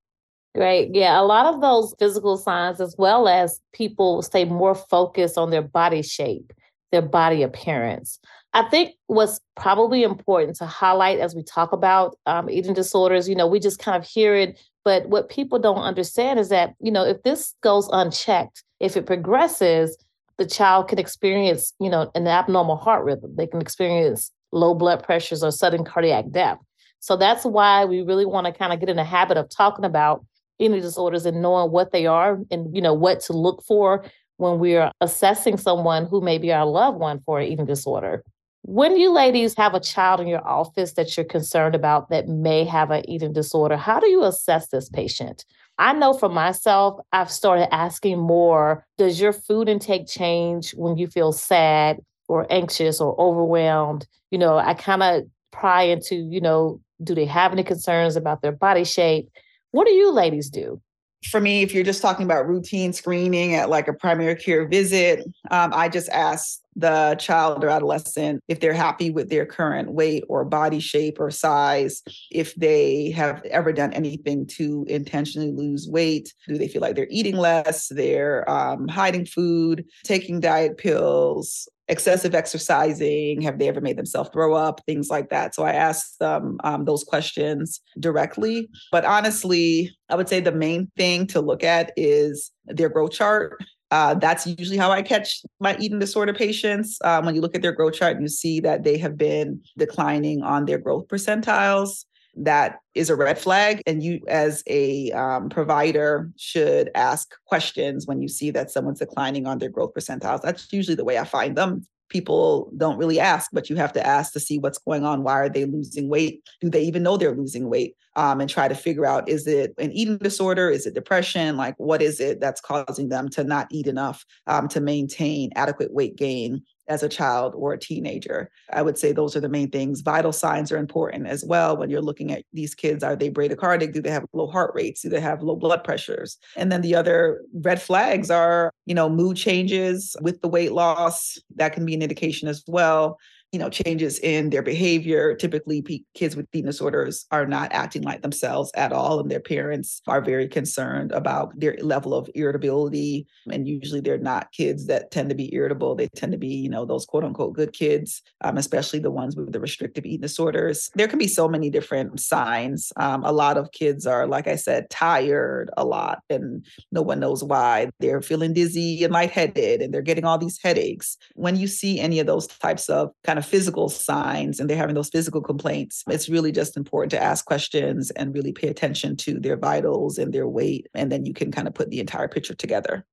Great. 0.55 0.91
Yeah. 0.95 1.21
A 1.21 1.23
lot 1.23 1.47
of 1.47 1.61
those 1.61 1.95
physical 1.99 2.37
signs, 2.37 2.81
as 2.81 2.97
well 2.99 3.29
as 3.29 3.61
people 3.73 4.21
stay 4.23 4.45
more 4.45 4.75
focused 4.75 5.39
on 5.39 5.51
their 5.51 5.63
body 5.63 6.03
shape, 6.03 6.53
their 6.91 7.03
body 7.03 7.43
appearance. 7.43 8.19
I 8.53 8.69
think 8.69 8.95
what's 9.07 9.39
probably 9.57 10.03
important 10.03 10.57
to 10.57 10.67
highlight 10.67 11.21
as 11.21 11.37
we 11.37 11.45
talk 11.45 11.73
about 11.73 12.17
um, 12.27 12.51
eating 12.51 12.75
disorders, 12.75 13.29
you 13.29 13.37
know, 13.37 13.47
we 13.47 13.61
just 13.61 13.79
kind 13.79 13.97
of 13.97 14.09
hear 14.09 14.35
it, 14.35 14.59
but 14.85 15.09
what 15.09 15.29
people 15.29 15.59
don't 15.59 15.79
understand 15.79 16.39
is 16.39 16.49
that, 16.49 16.75
you 16.81 16.91
know, 16.91 17.05
if 17.05 17.23
this 17.23 17.55
goes 17.63 17.89
unchecked, 17.93 18.63
if 18.81 18.97
it 18.97 19.07
progresses, 19.07 19.97
the 20.39 20.47
child 20.47 20.89
can 20.89 20.99
experience, 20.99 21.75
you 21.81 21.91
know, 21.91 22.11
an 22.15 22.27
abnormal 22.27 22.77
heart 22.77 23.05
rhythm. 23.05 23.35
They 23.37 23.47
can 23.47 23.61
experience 23.61 24.33
low 24.53 24.75
blood 24.75 25.03
pressures 25.03 25.43
or 25.43 25.51
sudden 25.51 25.85
cardiac 25.85 26.31
death. 26.31 26.59
So 27.01 27.17
that's 27.17 27.45
why 27.45 27.85
we 27.85 28.03
really 28.03 28.27
want 28.27 28.47
to 28.47 28.53
kind 28.53 28.73
of 28.73 28.81
get 28.81 28.89
in 28.89 28.97
the 28.97 29.05
habit 29.05 29.37
of 29.37 29.49
talking 29.51 29.85
about 29.85 30.25
eating 30.59 30.81
disorders 30.81 31.27
and 31.27 31.41
knowing 31.41 31.71
what 31.71 31.93
they 31.93 32.07
are 32.07 32.39
and 32.51 32.75
you 32.75 32.83
know 32.83 32.93
what 32.93 33.21
to 33.21 33.33
look 33.33 33.63
for 33.63 34.05
when 34.37 34.59
we're 34.59 34.91
assessing 35.01 35.57
someone 35.57 36.07
who 36.07 36.21
may 36.21 36.39
be 36.39 36.53
our 36.53 36.67
loved 36.67 36.99
one 36.99 37.21
for 37.25 37.41
an 37.41 37.47
eating 37.47 37.67
disorder. 37.67 38.23
When 38.63 38.97
you 38.99 39.11
ladies 39.11 39.57
have 39.57 39.75
a 39.75 39.81
child 39.81 40.21
in 40.21 40.29
your 40.29 40.47
office 40.47 40.93
that 40.93 41.17
you're 41.17 41.25
concerned 41.25 41.75
about 41.75 42.11
that 42.11 42.29
may 42.29 42.65
have 42.65 42.91
an 42.91 43.09
eating 43.09 43.33
disorder, 43.33 43.77
how 43.77 43.99
do 43.99 44.09
you 44.09 44.23
assess 44.25 44.69
this 44.69 44.89
patient? 44.91 45.45
I 45.79 45.95
know 45.95 46.13
for 46.13 46.29
myself, 46.29 47.01
I've 47.13 47.31
started 47.31 47.73
asking 47.75 48.19
more 48.19 48.87
Does 48.99 49.21
your 49.21 49.33
food 49.33 49.69
intake 49.69 50.07
change 50.07 50.73
when 50.73 50.99
you 50.99 51.07
feel 51.07 51.33
sad 51.33 52.01
or 52.29 52.47
anxious 52.51 53.01
or 53.01 53.19
overwhelmed? 53.19 54.07
You 54.31 54.39
know, 54.39 54.59
I 54.59 54.75
kind 54.75 55.03
of 55.03 55.25
pry 55.53 55.85
into, 55.85 56.17
you 56.17 56.41
know, 56.41 56.81
do 57.03 57.15
they 57.15 57.25
have 57.25 57.53
any 57.53 57.65
concerns 57.65 58.15
about 58.15 58.43
their 58.43 58.53
body 58.53 58.85
shape? 58.85 59.31
What 59.71 59.87
do 59.87 59.93
you 59.93 60.13
ladies 60.13 60.51
do? 60.51 60.83
For 61.29 61.41
me, 61.41 61.63
if 61.63 61.75
you're 61.75 61.85
just 61.85 62.01
talking 62.01 62.25
about 62.25 62.49
routine 62.49 62.93
screening 62.93 63.55
at 63.55 63.69
like 63.69 63.89
a 63.89 63.93
primary 63.93 64.37
care 64.37 64.67
visit, 64.67 65.25
um, 65.51 65.73
I 65.75 65.89
just 65.89 66.09
ask 66.09 66.61
the 66.77 67.17
child 67.19 67.63
or 67.63 67.69
adolescent 67.69 68.43
if 68.49 68.61
they're 68.61 68.73
happy 68.73 69.11
with 69.11 69.29
their 69.29 69.45
current 69.45 69.93
weight 69.93 70.25
or 70.29 70.45
body 70.45 70.81
shape 70.81 71.21
or 71.21 71.31
size, 71.31 72.03
if 72.31 72.55
they 72.55 73.11
have 73.11 73.45
ever 73.47 73.73
done 73.73 73.93
anything 73.93 74.47
to 74.47 74.87
intentionally 74.89 75.53
lose 75.53 75.89
weight, 75.89 76.33
do 76.49 76.57
they 76.57 76.69
feel 76.69 76.81
like 76.81 76.97
they're 76.97 77.07
eating 77.11 77.37
less, 77.37 77.89
they're 77.89 78.49
um, 78.49 78.89
hiding 78.89 79.27
food, 79.27 79.85
taking 80.05 80.41
diet 80.41 80.79
pills, 80.79 81.69
excessive 81.91 82.35
exercising? 82.35 83.43
Have 83.43 83.59
they 83.59 83.69
ever 83.69 83.81
made 83.81 83.99
themselves 83.99 84.31
throw 84.33 84.55
up? 84.55 84.81
Things 84.87 85.11
like 85.11 85.29
that. 85.29 85.55
So 85.55 85.65
I 85.65 85.73
asked 85.73 86.19
them 86.21 86.59
um, 86.65 86.85
those 86.87 87.05
questions 87.05 87.81
directly. 87.99 88.71
But 88.91 89.05
honestly, 89.05 89.95
I 90.09 90.15
would 90.15 90.29
say 90.29 90.41
the 90.41 90.53
main 90.53 90.91
thing 90.97 91.27
to 91.29 91.41
look 91.41 91.63
at 91.65 91.93
is 91.97 92.51
their 92.65 92.89
growth 92.89 93.13
chart. 93.13 93.59
Uh, 93.91 94.15
that's 94.15 94.47
usually 94.47 94.79
how 94.79 94.93
I 94.93 95.03
catch 95.03 95.43
my 95.59 95.77
eating 95.79 95.99
disorder 95.99 96.33
patients. 96.33 96.97
Um, 97.03 97.27
when 97.27 97.35
you 97.35 97.41
look 97.41 97.57
at 97.57 97.63
their 97.63 97.73
growth 97.73 97.95
chart, 97.95 98.15
and 98.15 98.23
you 98.23 98.29
see 98.29 98.61
that 98.61 98.85
they 98.85 98.97
have 98.99 99.19
been 99.19 99.61
declining 99.77 100.43
on 100.43 100.65
their 100.65 100.79
growth 100.79 101.09
percentiles 101.09 102.05
that 102.41 102.79
is 102.95 103.11
a 103.11 103.17
red 103.17 103.39
flag. 103.39 103.83
And 103.87 104.03
you, 104.03 104.21
as 104.29 104.63
a 104.67 105.13
um, 105.13 105.49
provider, 105.49 106.31
should 106.37 106.91
ask 106.95 107.33
questions 107.47 108.07
when 108.07 108.21
you 108.21 108.29
see 108.29 108.51
that 108.51 108.71
someone's 108.71 108.99
declining 108.99 109.47
on 109.47 109.59
their 109.59 109.69
growth 109.69 109.95
percentiles. 109.95 110.43
That's 110.43 110.73
usually 110.73 110.95
the 110.95 111.05
way 111.05 111.19
I 111.19 111.25
find 111.25 111.57
them. 111.57 111.87
People 112.09 112.73
don't 112.77 112.99
really 112.99 113.21
ask, 113.21 113.51
but 113.53 113.71
you 113.71 113.77
have 113.77 113.93
to 113.93 114.05
ask 114.05 114.33
to 114.33 114.41
see 114.41 114.59
what's 114.59 114.79
going 114.79 115.05
on. 115.05 115.23
Why 115.23 115.35
are 115.35 115.49
they 115.49 115.65
losing 115.65 116.09
weight? 116.09 116.43
Do 116.61 116.69
they 116.69 116.83
even 116.83 117.05
know 117.05 117.17
they're 117.17 117.37
losing 117.37 117.69
weight? 117.69 117.95
Um, 118.17 118.41
and 118.41 118.51
try 118.51 118.67
to 118.67 118.75
figure 118.75 119.07
out 119.07 119.29
is 119.29 119.47
it 119.47 119.73
an 119.79 119.93
eating 119.93 120.19
disorder? 120.19 120.69
Is 120.69 120.85
it 120.85 120.95
depression? 120.95 121.57
Like, 121.57 121.77
what 121.79 122.03
is 122.03 122.19
it 122.19 122.41
that's 122.41 122.61
causing 122.61 123.09
them 123.09 123.29
to 123.31 123.45
not 123.45 123.69
eat 123.71 123.87
enough 123.87 124.25
um, 124.49 124.67
to 124.69 124.81
maintain 124.81 125.53
adequate 125.55 125.93
weight 125.93 126.17
gain 126.17 126.65
as 126.91 127.05
a 127.05 127.09
child 127.09 127.55
or 127.57 127.73
a 127.73 127.79
teenager. 127.79 128.51
I 128.73 128.83
would 128.83 128.99
say 128.99 129.13
those 129.13 129.37
are 129.37 129.41
the 129.41 129.49
main 129.49 129.71
things. 129.71 130.01
Vital 130.01 130.33
signs 130.33 130.73
are 130.73 130.77
important 130.77 131.29
as 131.29 131.45
well 131.45 131.77
when 131.77 131.89
you're 131.89 132.03
looking 132.03 132.33
at 132.33 132.43
these 132.53 132.75
kids. 132.75 133.05
Are 133.05 133.17
they 133.17 133.31
bradycardic? 133.31 133.93
Do 133.93 134.03
they 134.03 134.11
have 134.11 134.27
low 134.33 134.49
heart 134.49 134.73
rates? 134.75 135.03
Do 135.03 135.09
they 135.09 135.21
have 135.21 135.41
low 135.41 135.55
blood 135.55 135.85
pressures? 135.85 136.37
And 136.57 136.71
then 136.71 136.83
the 136.83 136.97
other 136.97 137.43
red 137.55 137.81
flags 137.81 138.31
are, 138.31 138.73
you 138.87 138.95
know, 138.95 139.09
mood 139.09 139.37
changes 139.37 140.17
with 140.21 140.43
the 140.43 140.49
weight 140.49 140.73
loss. 140.73 141.39
That 141.55 141.73
can 141.73 141.87
be 141.87 141.95
an 141.95 142.03
indication 142.03 142.49
as 142.49 142.65
well 142.67 143.19
you 143.53 143.59
know 143.59 143.69
changes 143.69 144.19
in 144.21 144.51
their 144.51 144.63
behavior. 144.63 145.35
Typically 145.35 145.85
kids 146.15 146.37
with 146.37 146.47
eating 146.53 146.67
disorders 146.67 147.27
are 147.31 147.47
not 147.47 147.73
acting 147.73 148.03
like 148.03 148.23
themselves 148.23 148.71
at 148.75 148.93
all 148.93 149.21
and 149.21 149.31
their 149.31 149.41
parents 149.41 150.03
are 150.07 150.21
very 150.21 150.49
concerned 150.49 151.13
about 151.13 151.59
their 151.59 151.77
level 151.81 152.15
of 152.15 152.29
irritability 152.35 153.27
and 153.51 153.67
usually 153.67 154.01
they're 154.01 154.19
not 154.19 154.53
kids 154.53 154.87
that 154.87 155.11
tend 155.11 155.29
to 155.29 155.35
be 155.35 155.53
irritable. 155.55 155.95
They 155.95 156.09
tend 156.09 156.33
to 156.33 156.39
be 156.39 156.49
you 156.49 156.69
know 156.69 156.85
those 156.85 157.07
quote 157.07 157.25
unquote 157.25 157.55
good 157.55 157.73
kids 157.73 158.23
um, 158.43 158.57
especially 158.57 158.99
the 158.99 159.11
ones 159.11 159.37
with 159.37 159.53
the 159.53 159.61
restrictive 159.61 160.05
eating 160.07 160.21
disorders. 160.21 160.91
There 160.95 161.09
can 161.09 161.19
be 161.19 161.29
so 161.29 161.49
many 161.49 161.71
different 161.71 162.21
signs. 162.21 162.93
Um, 162.97 163.25
a 163.25 163.33
lot 163.33 163.57
of 163.57 163.73
kids 163.73 164.07
are 164.07 164.27
like 164.27 164.47
i 164.47 164.57
said 164.57 164.89
tired 164.91 165.71
a 165.77 165.85
lot 165.85 166.23
and 166.31 166.65
no 166.93 167.03
one 167.03 167.21
knows 167.21 167.43
why. 167.43 167.91
They're 167.99 168.23
feeling 168.23 168.53
dizzy 168.53 169.03
and 169.05 169.13
lightheaded 169.13 169.81
and 169.81 169.93
they're 169.93 170.03
getting 170.03 170.25
all 170.25 170.39
these 170.39 170.59
headaches. 170.63 171.17
When 171.35 171.57
you 171.57 171.67
see 171.67 171.99
any 172.01 172.21
of 172.21 172.27
those 172.27 172.47
types 172.47 172.89
of 172.89 173.11
kind 173.25 173.39
of 173.39 173.40
of 173.41 173.47
physical 173.47 173.89
signs 173.89 174.61
and 174.61 174.71
they're 174.71 174.77
having 174.77 174.95
those 174.95 175.09
physical 175.09 175.41
complaints, 175.41 176.05
it's 176.09 176.29
really 176.29 176.53
just 176.53 176.77
important 176.77 177.11
to 177.11 177.23
ask 177.23 177.45
questions 177.45 178.11
and 178.13 178.35
really 178.35 178.53
pay 178.53 178.69
attention 178.69 179.17
to 179.17 179.41
their 179.41 179.57
vitals 179.57 180.19
and 180.19 180.33
their 180.33 180.47
weight. 180.47 180.87
And 180.95 181.11
then 181.11 181.27
you 181.27 181.35
can 181.35 181.51
kind 181.51 181.67
of 181.67 181.75
put 181.75 181.91
the 181.91 182.01
entire 182.01 182.29
picture 182.29 182.55
together. 182.55 183.05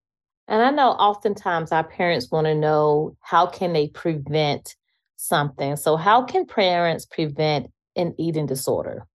And 0.47 0.61
I 0.61 0.71
know 0.71 0.91
oftentimes 0.91 1.71
our 1.71 1.83
parents 1.83 2.31
want 2.31 2.45
to 2.45 2.55
know 2.55 3.17
how 3.21 3.47
can 3.47 3.73
they 3.73 3.87
prevent 3.89 4.75
something. 5.17 5.75
So 5.75 5.97
how 5.97 6.23
can 6.23 6.45
parents 6.45 7.05
prevent 7.05 7.71
an 7.95 8.13
eating 8.17 8.45
disorder? 8.45 9.05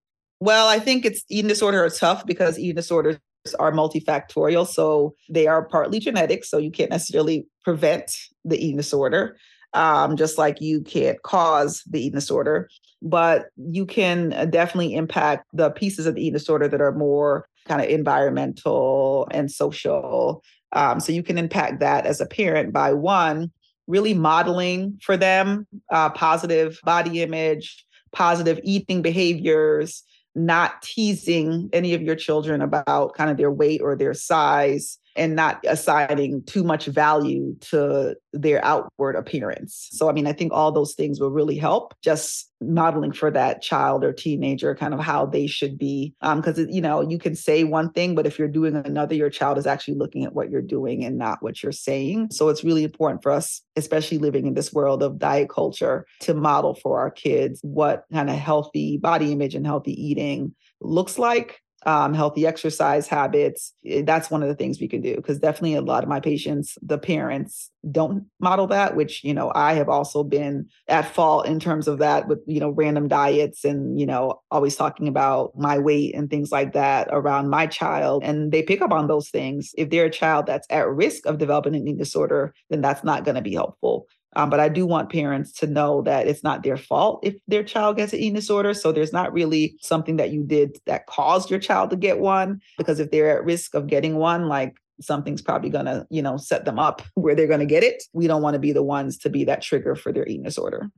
Well, 0.40 0.66
I 0.66 0.78
think 0.78 1.04
it's 1.04 1.24
eating 1.30 1.48
disorder 1.48 1.84
are 1.84 1.90
tough 1.90 2.26
because 2.26 2.58
eating 2.58 2.74
disorders 2.74 3.18
are 3.58 3.72
multifactorial. 3.72 4.66
So 4.66 5.14
they 5.30 5.46
are 5.46 5.64
partly 5.64 6.00
genetic. 6.00 6.44
So 6.44 6.58
you 6.58 6.70
can't 6.70 6.90
necessarily 6.90 7.46
prevent 7.64 8.12
the 8.44 8.56
eating 8.56 8.76
disorder 8.76 9.36
um, 9.74 10.16
just 10.16 10.38
like 10.38 10.60
you 10.60 10.82
can't 10.82 11.20
cause 11.22 11.82
the 11.88 12.00
eating 12.00 12.18
disorder, 12.18 12.68
but 13.00 13.46
you 13.56 13.86
can 13.86 14.32
uh, 14.32 14.44
definitely 14.44 14.94
impact 14.94 15.46
the 15.52 15.70
pieces 15.70 16.06
of 16.06 16.14
the 16.14 16.22
eating 16.22 16.34
disorder 16.34 16.68
that 16.68 16.80
are 16.80 16.92
more 16.92 17.48
kind 17.66 17.80
of 17.80 17.88
environmental 17.88 19.28
and 19.30 19.50
social. 19.50 20.42
Um, 20.72 21.00
so 21.00 21.12
you 21.12 21.22
can 21.22 21.38
impact 21.38 21.80
that 21.80 22.06
as 22.06 22.20
a 22.20 22.26
parent 22.26 22.72
by 22.72 22.92
one, 22.92 23.50
really 23.86 24.14
modeling 24.14 24.98
for 25.02 25.16
them 25.16 25.66
uh, 25.90 26.10
positive 26.10 26.78
body 26.84 27.22
image, 27.22 27.84
positive 28.12 28.60
eating 28.62 29.02
behaviors, 29.02 30.02
not 30.34 30.80
teasing 30.82 31.68
any 31.72 31.94
of 31.94 32.02
your 32.02 32.16
children 32.16 32.62
about 32.62 33.14
kind 33.14 33.30
of 33.30 33.36
their 33.36 33.50
weight 33.50 33.80
or 33.82 33.96
their 33.96 34.14
size 34.14 34.98
and 35.16 35.36
not 35.36 35.64
assigning 35.66 36.42
too 36.44 36.64
much 36.64 36.86
value 36.86 37.56
to 37.60 38.16
their 38.32 38.64
outward 38.64 39.16
appearance. 39.16 39.88
So, 39.92 40.08
I 40.08 40.12
mean, 40.12 40.26
I 40.26 40.32
think 40.32 40.52
all 40.52 40.72
those 40.72 40.94
things 40.94 41.20
will 41.20 41.30
really 41.30 41.56
help 41.56 41.94
just 42.02 42.50
modeling 42.60 43.12
for 43.12 43.30
that 43.30 43.60
child 43.60 44.04
or 44.04 44.12
teenager 44.12 44.74
kind 44.74 44.94
of 44.94 45.00
how 45.00 45.26
they 45.26 45.46
should 45.46 45.76
be. 45.76 46.14
Because, 46.20 46.58
um, 46.58 46.68
you 46.70 46.80
know, 46.80 47.00
you 47.00 47.18
can 47.18 47.34
say 47.34 47.64
one 47.64 47.90
thing, 47.92 48.14
but 48.14 48.26
if 48.26 48.38
you're 48.38 48.48
doing 48.48 48.76
another, 48.76 49.14
your 49.14 49.30
child 49.30 49.58
is 49.58 49.66
actually 49.66 49.94
looking 49.94 50.24
at 50.24 50.34
what 50.34 50.50
you're 50.50 50.62
doing 50.62 51.04
and 51.04 51.18
not 51.18 51.42
what 51.42 51.62
you're 51.62 51.72
saying. 51.72 52.28
So, 52.30 52.48
it's 52.48 52.64
really 52.64 52.84
important 52.84 53.22
for 53.22 53.32
us, 53.32 53.62
especially 53.76 54.18
living 54.18 54.46
in 54.46 54.54
this 54.54 54.72
world 54.72 55.02
of 55.02 55.18
diet 55.18 55.50
culture, 55.50 56.06
to 56.20 56.34
model 56.34 56.74
for 56.74 57.00
our 57.00 57.10
kids 57.10 57.60
what 57.62 58.04
kind 58.12 58.30
of 58.30 58.36
healthy 58.36 58.96
body 58.96 59.32
image 59.32 59.54
and 59.54 59.66
healthy 59.66 59.92
eating 59.92 60.54
looks 60.80 61.18
like 61.18 61.61
um, 61.86 62.14
healthy 62.14 62.46
exercise 62.46 63.06
habits. 63.06 63.72
Eh, 63.84 64.02
that's 64.04 64.30
one 64.30 64.42
of 64.42 64.48
the 64.48 64.54
things 64.54 64.80
we 64.80 64.88
can 64.88 65.00
do 65.00 65.16
because 65.16 65.38
definitely 65.38 65.74
a 65.74 65.82
lot 65.82 66.02
of 66.02 66.08
my 66.08 66.20
patients, 66.20 66.78
the 66.82 66.98
parents 66.98 67.70
don't 67.90 68.26
model 68.40 68.66
that, 68.68 68.94
which, 68.94 69.24
you 69.24 69.34
know, 69.34 69.50
I 69.54 69.74
have 69.74 69.88
also 69.88 70.22
been 70.22 70.68
at 70.88 71.12
fault 71.12 71.46
in 71.46 71.58
terms 71.58 71.88
of 71.88 71.98
that 71.98 72.28
with, 72.28 72.38
you 72.46 72.60
know, 72.60 72.70
random 72.70 73.08
diets 73.08 73.64
and, 73.64 73.98
you 73.98 74.06
know, 74.06 74.40
always 74.50 74.76
talking 74.76 75.08
about 75.08 75.58
my 75.58 75.78
weight 75.78 76.14
and 76.14 76.30
things 76.30 76.52
like 76.52 76.72
that 76.74 77.08
around 77.10 77.50
my 77.50 77.66
child. 77.66 78.22
And 78.22 78.52
they 78.52 78.62
pick 78.62 78.80
up 78.80 78.92
on 78.92 79.08
those 79.08 79.30
things. 79.30 79.72
If 79.76 79.90
they're 79.90 80.06
a 80.06 80.10
child 80.10 80.46
that's 80.46 80.66
at 80.70 80.88
risk 80.88 81.26
of 81.26 81.38
developing 81.38 81.74
an 81.74 81.82
eating 81.82 81.96
disorder, 81.96 82.54
then 82.70 82.80
that's 82.80 83.02
not 83.02 83.24
going 83.24 83.34
to 83.34 83.42
be 83.42 83.54
helpful. 83.54 84.06
Um, 84.34 84.50
but 84.50 84.60
I 84.60 84.68
do 84.68 84.86
want 84.86 85.12
parents 85.12 85.52
to 85.54 85.66
know 85.66 86.02
that 86.02 86.26
it's 86.26 86.42
not 86.42 86.62
their 86.62 86.76
fault 86.76 87.20
if 87.22 87.34
their 87.48 87.62
child 87.62 87.96
gets 87.96 88.12
an 88.12 88.18
eating 88.18 88.34
disorder. 88.34 88.74
So 88.74 88.92
there's 88.92 89.12
not 89.12 89.32
really 89.32 89.76
something 89.80 90.16
that 90.16 90.30
you 90.30 90.42
did 90.42 90.78
that 90.86 91.06
caused 91.06 91.50
your 91.50 91.60
child 91.60 91.90
to 91.90 91.96
get 91.96 92.18
one. 92.18 92.60
Because 92.78 93.00
if 93.00 93.10
they're 93.10 93.36
at 93.36 93.44
risk 93.44 93.74
of 93.74 93.86
getting 93.86 94.16
one, 94.16 94.48
like 94.48 94.76
something's 95.00 95.42
probably 95.42 95.70
going 95.70 95.86
to, 95.86 96.06
you 96.10 96.22
know, 96.22 96.36
set 96.36 96.64
them 96.64 96.78
up 96.78 97.02
where 97.14 97.34
they're 97.34 97.46
going 97.46 97.60
to 97.60 97.66
get 97.66 97.82
it. 97.82 98.02
We 98.12 98.26
don't 98.26 98.42
want 98.42 98.54
to 98.54 98.60
be 98.60 98.72
the 98.72 98.82
ones 98.82 99.18
to 99.18 99.30
be 99.30 99.44
that 99.44 99.62
trigger 99.62 99.94
for 99.94 100.12
their 100.12 100.26
eating 100.26 100.44
disorder. 100.44 100.90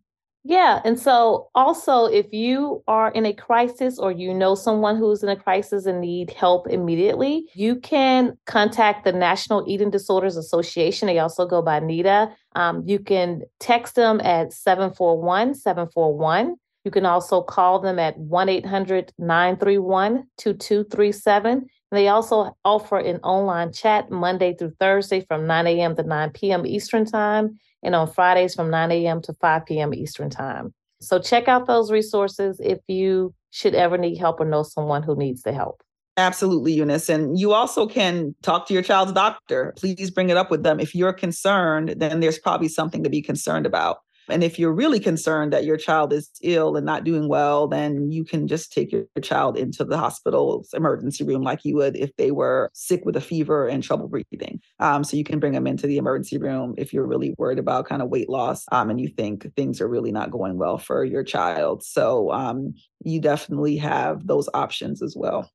Yeah. 0.47 0.83
And 0.85 1.01
so, 1.01 1.49
also, 1.55 2.05
if 2.05 2.31
you 2.31 2.85
are 2.87 3.11
in 3.11 3.25
a 3.25 3.33
crisis 3.33 3.99
or 3.99 4.13
you 4.13 4.35
know 4.35 4.55
someone 4.55 4.99
who's 4.99 5.23
in 5.23 5.31
a 5.31 5.37
crisis 5.37 5.87
and 5.87 6.03
need 6.03 6.31
help 6.33 6.67
immediately, 6.69 7.47
you 7.55 7.77
can 7.77 8.37
contact 8.45 9.05
the 9.05 9.13
National 9.13 9.65
Eating 9.67 9.91
Disorders 9.91 10.37
Association. 10.37 11.07
They 11.07 11.19
also 11.19 11.47
go 11.47 11.63
by 11.63 11.81
NEDA. 11.81 12.35
Um, 12.55 12.83
you 12.87 12.99
can 12.99 13.43
text 13.59 13.95
them 13.95 14.21
at 14.21 14.53
741 14.53 15.55
741. 15.55 16.57
You 16.85 16.91
can 16.91 17.07
also 17.07 17.41
call 17.41 17.81
them 17.81 17.99
at 17.99 18.19
1 18.19 18.49
800 18.51 19.15
931 19.19 20.27
2237. 20.37 21.67
They 21.91 22.09
also 22.09 22.55
offer 22.67 22.99
an 22.99 23.17
online 23.23 23.73
chat 23.73 24.11
Monday 24.11 24.55
through 24.55 24.75
Thursday 24.79 25.25
from 25.27 25.47
9 25.47 25.67
a.m. 25.69 25.97
to 25.97 26.03
9 26.03 26.31
p.m. 26.31 26.67
Eastern 26.67 27.07
Time 27.07 27.59
and 27.85 27.95
on 27.95 28.11
Fridays 28.11 28.55
from 28.55 28.71
9 28.71 28.91
a.m. 28.91 29.23
to 29.23 29.35
5 29.35 29.67
p.m. 29.67 29.95
Eastern 29.95 30.31
Time. 30.31 30.75
So 31.00 31.19
check 31.19 31.49
out 31.49 31.67
those 31.67 31.93
resources 31.93 32.61
if 32.62 32.79
you 32.88 33.35
should 33.50 33.75
ever 33.75 33.99
need 33.99 34.17
help 34.17 34.41
or 34.41 34.47
know 34.47 34.62
someone 34.62 35.03
who 35.03 35.14
needs 35.14 35.43
the 35.43 35.53
help. 35.53 35.83
Absolutely, 36.17 36.73
Eunice. 36.73 37.09
And 37.09 37.38
you 37.38 37.53
also 37.53 37.87
can 37.87 38.35
talk 38.43 38.67
to 38.69 38.75
your 38.75 38.83
child's 38.83 39.12
doctor. 39.12 39.75
Please 39.76 40.11
bring 40.11 40.31
it 40.31 40.37
up 40.37 40.50
with 40.50 40.62
them. 40.62 40.79
If 40.79 40.95
you're 40.95 41.12
concerned, 41.12 41.95
then 41.97 42.21
there's 42.21 42.38
probably 42.38 42.69
something 42.69 43.03
to 43.03 43.11
be 43.11 43.21
concerned 43.21 43.67
about. 43.67 43.99
And 44.28 44.43
if 44.43 44.59
you're 44.59 44.73
really 44.73 45.00
concerned 45.00 45.52
that 45.52 45.64
your 45.64 45.76
child 45.76 46.12
is 46.12 46.31
ill 46.43 46.76
and 46.76 46.87
not 46.87 47.04
doing 47.04 47.28
well, 47.28 47.69
then 47.69 48.11
you 48.11 48.25
can 48.25 48.47
just 48.47 48.73
take 48.73 48.93
your 48.93 49.04
child 49.23 49.57
into 49.57 49.85
the 49.85 49.99
hospital's 49.99 50.71
emergency 50.73 51.25
room 51.25 51.43
like 51.43 51.64
you 51.64 51.75
would 51.76 51.97
if 51.97 52.14
they 52.16 52.31
were 52.31 52.71
sick 52.75 53.04
with 53.04 53.16
a 53.16 53.21
fever 53.21 53.66
and 53.66 53.83
trouble 53.83 54.09
breathing. 54.09 54.61
Um, 54.81 55.04
so 55.04 55.16
you 55.16 55.25
can 55.25 55.38
bring 55.38 55.52
them 55.52 55.66
into 55.66 55.87
the 55.87 55.99
emergency 55.99 56.38
room 56.38 56.75
if 56.78 56.93
you're 56.93 57.07
really 57.07 57.35
worried 57.38 57.59
about 57.59 57.87
kind 57.87 58.02
of 58.02 58.09
weight 58.09 58.28
loss 58.28 58.64
um, 58.73 58.90
and 58.90 59.00
you 59.00 59.09
think 59.09 59.52
things 59.54 59.81
are 59.81 59.88
really 59.88 60.12
not 60.12 60.31
going 60.31 60.57
well 60.59 60.78
for 60.78 61.04
your 61.04 61.23
child. 61.23 61.83
So 61.85 62.31
um, 62.33 62.75
you 63.04 63.21
definitely 63.21 63.76
have 63.76 64.26
those 64.26 64.49
options 64.54 65.02
as 65.02 65.14
well. 65.16 65.50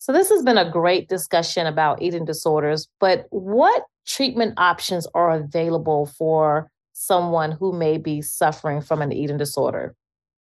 So, 0.00 0.12
this 0.12 0.30
has 0.30 0.42
been 0.44 0.58
a 0.58 0.70
great 0.70 1.08
discussion 1.08 1.66
about 1.66 2.00
eating 2.00 2.24
disorders, 2.24 2.88
but 3.00 3.26
what 3.30 3.82
treatment 4.06 4.54
options 4.56 5.06
are 5.14 5.32
available 5.32 6.06
for 6.06 6.70
someone 6.98 7.52
who 7.52 7.72
may 7.72 7.96
be 7.96 8.20
suffering 8.20 8.80
from 8.80 9.00
an 9.00 9.12
eating 9.12 9.38
disorder? 9.38 9.94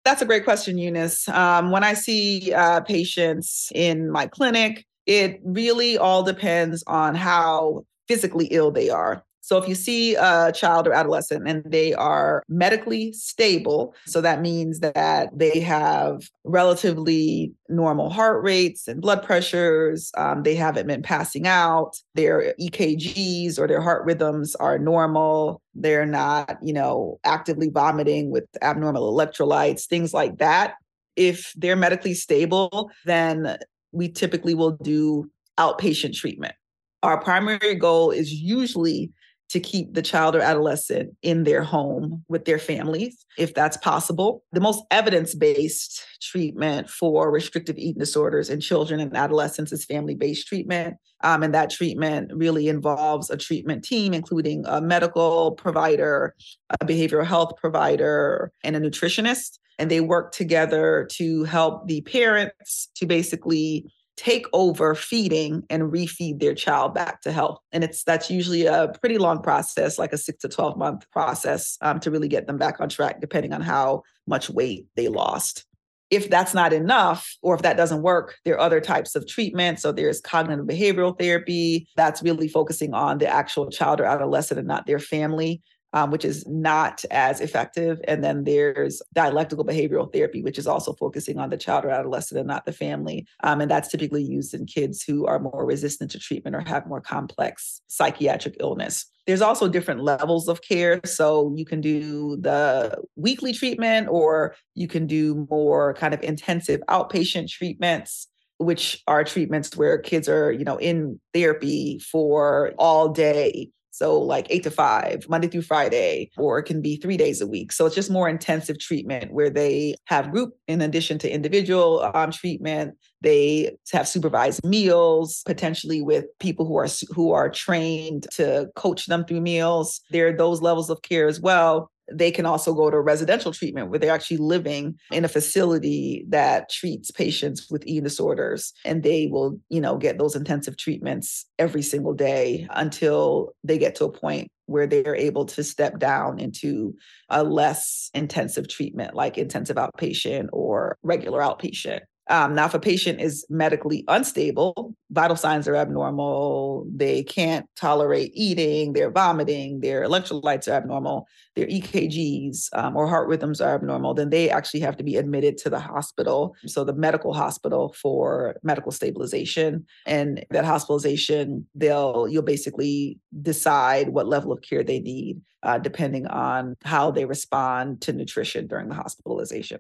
That's 0.04 0.22
a 0.22 0.26
great 0.26 0.44
question, 0.44 0.78
Eunice. 0.78 1.28
Um, 1.30 1.72
when 1.72 1.84
I 1.84 1.94
see 1.94 2.54
uh, 2.54 2.82
patients 2.82 3.72
in 3.76 4.10
my 4.10 4.26
clinic, 4.28 4.86
it 5.06 5.40
really 5.44 5.98
all 5.98 6.24
depends 6.24 6.84
on 6.88 7.14
how 7.14 7.86
physically 8.08 8.48
ill 8.48 8.72
they 8.72 8.90
are. 8.90 9.24
So 9.48 9.58
if 9.58 9.66
you 9.66 9.76
see 9.76 10.14
a 10.16 10.52
child 10.54 10.90
or 10.90 10.94
adolescent 10.94 11.48
and 11.48 11.64
they 11.72 11.94
are 11.94 12.44
medically 12.50 13.14
stable, 13.14 13.96
so 14.06 14.20
that 14.20 14.42
means 14.42 14.82
that 14.82 15.30
they 15.34 15.62
have 15.62 16.30
relatively 16.44 17.54
normal 17.70 18.10
heart 18.10 18.44
rates 18.44 18.90
and 18.90 19.00
blood 19.00 19.24
pressures, 19.24 20.12
um, 20.18 20.44
they 20.44 20.54
haven't 20.54 20.86
been 20.86 21.02
passing 21.02 21.48
out, 21.48 21.96
their 22.14 22.56
EKGs 22.60 23.58
or 23.58 23.70
their 23.70 23.80
heart 23.80 24.04
rhythms 24.04 24.54
are 24.56 24.78
normal, 24.78 25.62
they're 25.74 26.06
not, 26.06 26.58
you 26.62 26.74
know, 26.74 27.18
actively 27.24 27.70
vomiting 27.70 28.30
with 28.30 28.44
abnormal 28.62 29.16
electrolytes, 29.16 29.86
things 29.86 30.14
like 30.14 30.40
that. 30.40 30.74
If 31.16 31.54
they're 31.56 31.78
medically 31.78 32.16
stable, 32.16 32.92
then 33.06 33.58
we 33.94 34.10
typically 34.10 34.56
will 34.56 34.72
do 34.72 35.32
outpatient 35.58 36.18
treatment. 36.18 36.54
Our 37.02 37.22
primary 37.22 37.76
goal 37.76 38.12
is 38.12 38.34
usually 38.34 39.12
to 39.50 39.60
keep 39.60 39.94
the 39.94 40.02
child 40.02 40.36
or 40.36 40.42
adolescent 40.42 41.16
in 41.22 41.44
their 41.44 41.64
home 41.64 42.24
with 42.28 42.46
their 42.46 42.60
families, 42.60 43.26
if 43.38 43.54
that's 43.54 43.78
possible. 43.78 44.44
The 44.52 44.60
most 44.60 44.84
evidence 44.92 45.36
based 45.36 46.04
treatment 46.22 46.90
for 46.90 47.32
restrictive 47.32 47.78
eating 47.78 48.00
disorders 48.00 48.50
in 48.50 48.60
children 48.60 49.00
and 49.00 49.16
adolescents 49.16 49.72
is 49.72 49.86
family 49.86 50.16
based 50.16 50.48
treatment. 50.48 50.98
Um, 51.24 51.44
and 51.44 51.54
that 51.54 51.70
treatment 51.70 52.32
really 52.34 52.68
involves 52.68 53.30
a 53.30 53.38
treatment 53.38 53.84
team, 53.84 54.14
including 54.14 54.66
a 54.68 54.82
medical 54.82 55.52
provider, 55.54 56.36
a 56.80 56.86
behavioral 56.86 57.26
health 57.26 57.54
provider, 57.58 58.52
and 58.64 58.76
a 58.76 58.80
nutritionist. 58.80 59.60
And 59.80 59.92
they 59.92 60.02
work 60.02 60.32
together 60.32 61.08
to 61.12 61.44
help 61.44 61.88
the 61.88 62.02
parents 62.02 62.90
to 62.96 63.06
basically 63.06 63.86
take 64.18 64.48
over 64.52 64.96
feeding 64.96 65.64
and 65.70 65.84
refeed 65.84 66.40
their 66.40 66.56
child 66.56 66.94
back 66.94 67.22
to 67.22 67.32
health. 67.32 67.60
And 67.72 67.84
it's 67.84 68.04
that's 68.04 68.30
usually 68.30 68.66
a 68.66 68.92
pretty 69.00 69.20
long 69.20 69.42
process 69.42 69.98
like 69.98 70.12
a 70.12 70.18
six 70.18 70.40
to 70.40 70.50
12 70.50 70.78
month 70.78 71.10
process 71.12 71.78
um, 71.82 72.00
to 72.02 72.12
really 72.12 72.28
get 72.28 72.48
them 72.48 72.58
back 72.58 72.82
on 72.82 72.90
track 72.90 73.22
depending 73.22 73.54
on 73.54 73.62
how 73.62 74.04
much 74.26 74.50
weight 74.50 74.88
they 74.96 75.08
lost. 75.08 75.66
If 76.10 76.30
that's 76.30 76.54
not 76.54 76.72
enough 76.74 77.30
or 77.42 77.54
if 77.54 77.62
that 77.62 77.78
doesn't 77.78 78.02
work 78.02 78.38
there 78.44 78.56
are 78.56 78.62
other 78.62 78.80
types 78.82 79.14
of 79.14 79.28
treatment 79.28 79.80
so 79.80 79.92
there's 79.92 80.22
cognitive 80.22 80.66
behavioral 80.66 81.18
therapy 81.18 81.86
that's 81.96 82.24
really 82.24 82.48
focusing 82.48 82.94
on 82.94 83.18
the 83.18 83.28
actual 83.28 83.70
child 83.70 84.00
or 84.00 84.06
adolescent 84.06 84.58
and 84.58 84.68
not 84.68 84.86
their 84.86 85.00
family 85.00 85.62
um, 85.94 86.12
which 86.12 86.26
is 86.26 86.46
not 86.48 87.04
as 87.12 87.42
effective. 87.42 88.00
And 88.08 88.24
then 88.24 88.44
there's 88.44 89.02
dialectical 89.14 89.66
behavioral 89.66 90.12
therapy, 90.12 90.42
which 90.42 90.58
is 90.58 90.68
also 90.68 90.94
focusing 90.94 91.40
on 91.40 91.50
the 91.50 91.58
child 91.58 91.86
or 91.86 91.90
adolescent 91.90 92.40
and 92.40 92.48
not 92.48 92.66
the 92.66 92.74
family. 92.74 93.26
Um, 93.44 93.62
and 93.62 93.72
that's 93.72 93.90
typically 93.90 94.24
used 94.24 94.54
in 94.54 94.66
kids 94.66 95.04
who 95.04 95.26
are 95.26 95.40
more 95.40 95.66
resistant 95.66 96.12
to 96.12 96.20
treatment 96.20 96.56
or 96.56 96.62
have 96.62 96.88
more 96.88 97.02
complex 97.02 97.82
psychiatric 97.88 98.58
illness. 98.60 99.06
There's 99.26 99.42
also 99.42 99.68
different 99.68 100.04
levels 100.04 100.48
of 100.48 100.62
care. 100.62 101.02
So 101.06 101.54
you 101.56 101.66
can 101.66 101.82
do 101.82 102.38
the 102.38 103.02
weekly 103.16 103.54
treatment 103.54 104.08
or 104.10 104.56
you 104.74 104.88
can 104.88 105.06
do 105.06 105.48
more 105.50 105.94
kind 105.96 106.14
of 106.14 106.24
intensive 106.24 106.82
outpatient 106.90 107.50
treatments 107.50 108.28
which 108.60 109.04
are 109.06 109.24
treatments 109.24 109.78
where 109.78 110.00
kids 110.00 110.28
are, 110.28 110.52
you 110.52 110.66
know, 110.66 110.78
in 110.78 111.20
therapy 111.32 112.00
for 112.00 112.74
all 112.80 113.10
day 113.10 113.70
so, 113.98 114.22
like 114.22 114.46
eight 114.52 114.62
to 114.62 114.70
five, 114.70 115.28
Monday 115.28 115.48
through 115.48 115.64
Friday, 115.64 116.30
or 116.38 116.60
it 116.60 116.66
can 116.66 116.84
be 116.84 116.98
three 116.98 117.18
days 117.18 117.42
a 117.42 117.48
week. 117.48 117.72
So, 117.72 117.88
it's 117.88 117.96
just 117.96 118.12
more 118.12 118.30
intensive 118.30 118.78
treatment 118.78 119.34
where 119.34 119.50
they 119.50 119.96
have 120.06 120.32
group 120.32 120.54
in 120.68 120.82
addition 120.82 121.18
to 121.18 121.34
individual 121.34 122.08
um, 122.14 122.30
treatment. 122.30 122.96
They 123.22 123.76
have 123.92 124.08
supervised 124.08 124.64
meals, 124.64 125.42
potentially 125.48 126.04
with 126.04 126.26
people 126.40 126.68
who 126.68 126.76
are 126.76 126.88
who 127.16 127.32
are 127.32 127.50
trained 127.50 128.28
to 128.34 128.68
coach 128.76 129.08
them 129.08 129.26
through 129.26 129.42
meals. 129.42 130.00
There 130.12 130.28
are 130.28 130.38
those 130.38 130.62
levels 130.62 130.92
of 130.92 131.02
care 131.02 131.28
as 131.28 131.42
well 131.42 131.90
they 132.12 132.32
can 132.32 132.46
also 132.46 132.74
go 132.74 132.90
to 132.90 133.00
residential 133.00 133.52
treatment 133.52 133.90
where 133.90 134.00
they're 134.00 134.14
actually 134.14 134.38
living 134.38 134.98
in 135.12 135.26
a 135.26 135.30
facility 135.30 136.26
that 136.30 136.70
treats 136.70 137.12
patients 137.12 137.68
with 137.70 137.86
eating 137.86 138.04
disorders. 138.04 138.74
And 138.86 139.04
they 139.04 139.28
will 139.28 139.60
you 139.70 139.82
know 139.82 139.98
get 139.98 140.18
those 140.18 140.36
intensive 140.36 140.78
treatments 140.78 141.46
every 141.60 141.82
single 141.82 142.14
day 142.14 142.68
until 142.72 143.54
they 143.64 143.78
get 143.78 143.96
to 143.96 144.06
a 144.06 144.12
point 144.12 144.52
where 144.68 144.86
they're 144.86 145.16
able 145.16 145.46
to 145.46 145.64
step 145.64 145.98
down 145.98 146.40
into 146.40 146.94
a 147.30 147.44
less 147.44 148.10
intensive 148.14 148.68
treatment 148.68 149.16
like 149.16 149.38
intensive 149.38 149.78
outpatient 149.78 150.50
or 150.52 150.98
regular 151.04 151.40
outpatient. 151.40 152.02
Um, 152.30 152.56
now, 152.56 152.66
if 152.66 152.74
a 152.74 152.80
patient 152.80 153.22
is 153.22 153.46
medically 153.50 154.04
unstable, 154.08 154.94
vital 155.18 155.36
signs 155.36 155.68
are 155.68 155.76
abnormal, 155.76 156.86
they 156.96 157.24
can't 157.24 157.68
tolerate 157.76 158.30
eating, 158.36 158.94
they're 158.94 159.10
vomiting, 159.10 159.80
their 159.80 160.04
electrolytes 160.04 160.68
are 160.68 160.76
abnormal, 160.76 161.28
their 161.56 161.66
EKGs 161.66 162.70
um, 162.74 162.96
or 162.96 163.08
heart 163.08 163.28
rhythms 163.28 163.60
are 163.60 163.74
abnormal, 163.74 164.14
then 164.14 164.30
they 164.30 164.48
actually 164.52 164.80
have 164.80 164.96
to 164.96 165.04
be 165.04 165.16
admitted 165.16 165.58
to 165.58 165.72
the 165.72 165.80
hospital. 165.80 166.56
So, 166.68 166.84
the 166.84 166.94
medical 166.94 167.34
hospital 167.34 167.96
for 168.00 168.58
medical 168.62 168.92
stabilization. 168.92 169.88
And 170.06 170.46
that 170.52 170.66
hospitalization, 170.66 171.66
they'll, 171.74 172.28
you'll 172.30 172.44
basically 172.44 173.18
decide 173.42 174.10
what 174.10 174.28
level 174.28 174.52
of 174.52 174.62
care 174.62 174.84
they 174.84 175.00
need, 175.00 175.42
uh, 175.64 175.80
depending 175.80 176.28
on 176.28 176.76
how 176.84 177.10
they 177.10 177.26
respond 177.26 178.02
to 178.02 178.14
nutrition 178.14 178.68
during 178.68 178.88
the 178.88 178.94
hospitalization. 178.94 179.80